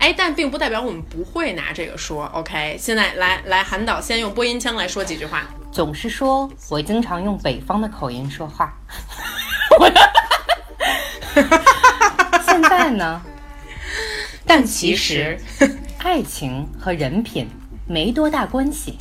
[0.00, 2.24] 哎，但并不代表我们不会拿这个说。
[2.34, 5.46] OK，现在来来，韩导先用播音腔来说几句话。
[5.70, 8.76] 总是说我经常用北方的口音说话。
[12.44, 13.22] 现在呢？
[14.44, 15.38] 但其实，
[15.98, 17.48] 爱情和人品
[17.86, 18.98] 没多大关系。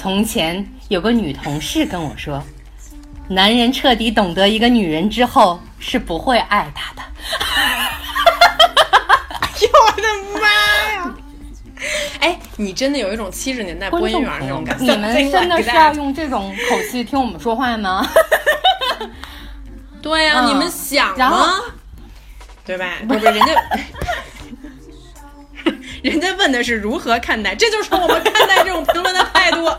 [0.00, 2.40] 从前有个女同事跟我说，
[3.26, 7.02] 男人彻底懂得一个女人之后是不会爱她的。
[9.40, 10.02] 哎呦我的
[10.40, 10.48] 妈
[10.94, 11.14] 呀！
[12.20, 14.84] 哎，你真的有一种七十年代播音员那种感，觉。
[14.84, 18.08] 你们真的是要用这种口气听我们说话吗？
[20.00, 21.54] 对呀、嗯你们想然后吗？
[22.64, 22.92] 对吧？
[23.08, 23.52] 不是人家，
[26.02, 29.64] 人家问的是如何看待，这就是我们看待这种评论的态度。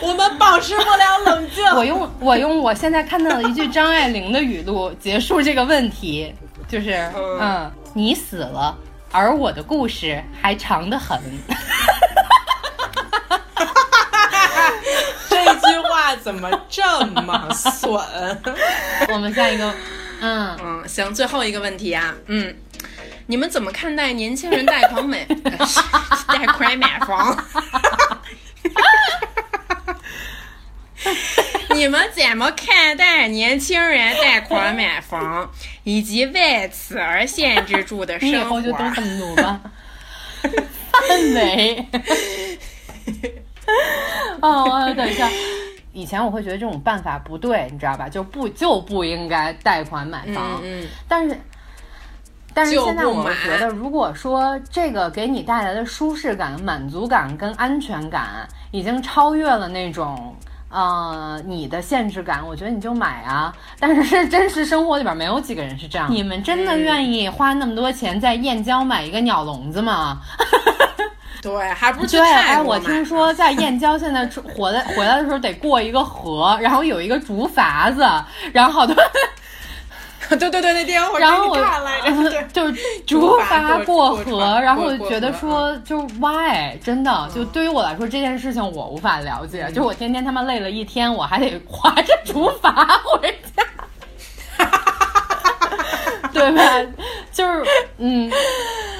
[0.00, 1.64] 我们保持不了冷静。
[1.74, 6.34] 我用我用我现在看到的一句张爱玲的语录结束这个问题，
[6.68, 8.76] 就是嗯嗯，你死了，
[9.10, 11.20] 而我的故事还长得很。
[15.28, 18.00] 这句话怎么这么损？
[19.08, 19.72] 我们下一个，
[20.20, 22.54] 嗯，嗯，行，最后一个问题啊，嗯，
[23.26, 25.24] 你们怎么看待年轻人贷款买
[26.28, 27.44] 贷款买房？
[31.70, 35.50] 你们怎么看待年轻人贷款买房，
[35.84, 38.90] 以及为此而限制住的你以生后就都活？
[38.94, 39.60] 这么读吧。
[40.90, 41.86] 范伟，
[44.40, 45.30] 哦，等一下。
[46.00, 48.08] 以前我会觉得这种办法不对，你知道吧？
[48.08, 50.60] 就不就不应该贷款买房。
[50.62, 51.40] 嗯嗯，但是，
[52.54, 60.34] 但是现在我们觉得，如果说这个给你带来的舒适感、满足感跟安全感，已经超越了那种。
[60.70, 63.50] 呃，你的限制感，我觉得你就买啊。
[63.80, 66.12] 但是真实生活里边没有几个人是这样。
[66.12, 70.20] 你们真的愿意花那么多钱在燕郊买一个鸟笼子吗？
[71.42, 78.06] 对，还不是去对，哎，我听说在燕郊现在出回来回来的时候得过一个河，然后有一个竹筏子，
[78.52, 78.94] 然后好多
[80.28, 82.72] 对对对，那天我然后我看来着，对就是
[83.06, 92.70] 竹竹筏筏过河，然后我就觉得说就 why 真的就对于我来说这件事情我无法了解，嗯就我天天他妈累了一天，我还得划着竹筏
[93.04, 93.62] 回家。
[96.38, 96.92] 对吧？
[97.32, 97.64] 就是，
[97.98, 98.30] 嗯，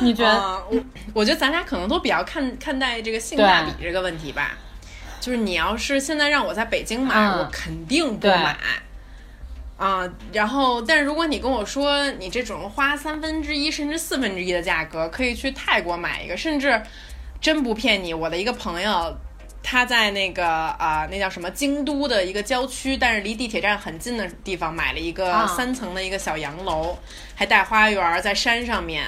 [0.01, 0.31] 你觉得？
[0.31, 0.79] 啊， 我
[1.15, 4.57] 我觉得咱俩可能都比较看看待这个性价比这个问题吧。
[5.21, 8.57] 就是你要是现在让我在北京买，嗯我肯定不买。
[9.77, 16.81] 啊，然后，但是如果你跟我说你这种花三分之一甚至四分之一的价格可以去泰国买一个，甚至
[17.41, 19.17] 真不骗你，我的一个朋友，
[19.71, 26.97] 他在那个啊、那叫什么京都的一个郊区，但是离地铁站很近的地方买了一个啊三层的一个小洋楼，
[27.35, 29.05] 还带花园，在山上面，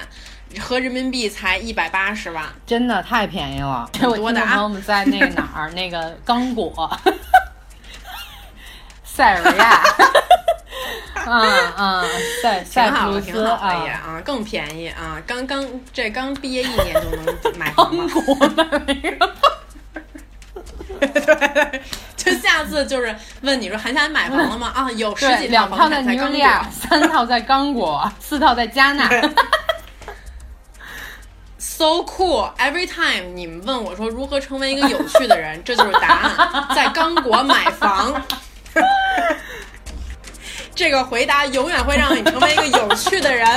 [0.59, 2.45] 合人民币才一百八十万。
[2.67, 3.89] 真的太便宜了！
[4.03, 6.71] 我听多的啊众朋友们在那个哪儿， 那个刚果，
[9.03, 9.81] 塞尔维亚，
[11.25, 12.05] 嗯嗯，
[12.43, 15.19] 塞塞挺好的，浦路斯挺好的呀啊，啊，更便宜啊！
[15.25, 18.55] 刚刚这刚毕业一年就能买房了，我们
[20.99, 21.81] 对，
[22.15, 24.71] 就下次就是问你说韩夏你买房了吗？
[24.75, 29.09] 啊，有十几套两套在房产在刚尼日利亚，果 三套在刚果， 四套在加纳。
[31.57, 32.51] ，so cool。
[32.57, 38.21] Every time 你们问我说如何成为一个有趣的人，这就是答案，在刚果买房。
[40.73, 43.47] 这个回答永远会让你成为一个有趣的人。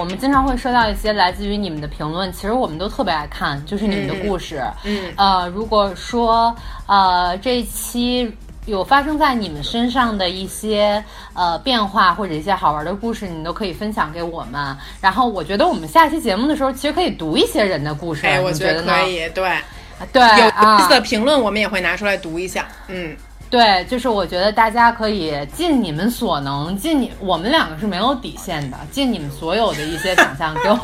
[0.00, 4.64] 我们经常会收到一些来自于你们的评论，其实我们都特别爱看，就是你们的故事。
[4.82, 8.34] 嗯呃，如果说呃这一期
[8.64, 14.74] 有发生在你们身上的一些呃变化或者一些好玩的故事，你都可以分享给我们。
[15.02, 19.54] 然后我觉得我们下期节目的时候，其实可以读一些人的故事，哎，我觉得可以，对，
[20.14, 22.66] 对有意思啊的评论我们也会拿出来读一下。
[22.88, 23.14] 嗯，
[23.50, 30.78] 对，就是我觉得大家可以尽你们所能，尽你我们两个是没有底线的，尽你们所有的一些想象给我。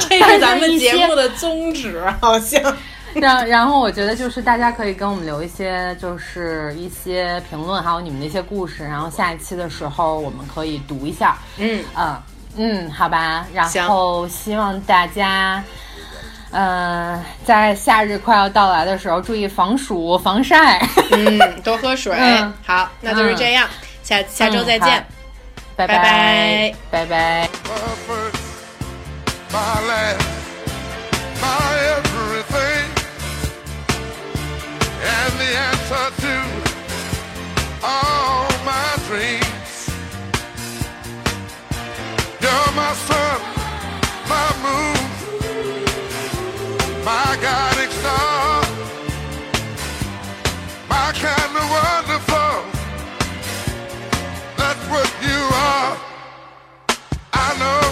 [0.00, 2.60] 这是咱们节目的宗旨，好像。
[3.14, 11.38] 然然后我觉得就是大家可以跟我们留一些就是一些评论，还有你们的一些故事，然后下一期的时候我们可以读一下。
[11.58, 12.16] 嗯嗯
[12.56, 13.46] 嗯，好吧。
[13.54, 15.62] 然后希望大家。
[16.52, 20.78] 嗯，在夏日快要到来的时候，注意防暑防晒，
[21.12, 22.14] 嗯，多喝水。
[22.66, 23.68] 好，那就是这样，
[24.02, 25.06] 下下周再见，
[25.76, 26.74] 拜拜。
[26.90, 27.48] 拜拜。
[42.76, 43.40] my guiding star,
[47.10, 48.62] my guiding star,
[50.88, 52.56] my kind of wonderful.
[54.60, 55.40] That's what you
[55.72, 55.92] are.
[57.46, 57.82] I know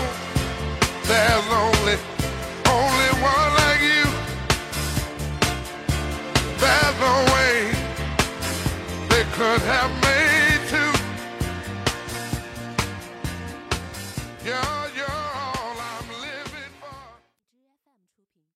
[1.08, 1.96] there's only,
[2.76, 4.06] only one like you.
[6.62, 7.54] There's no way
[9.10, 10.07] they could have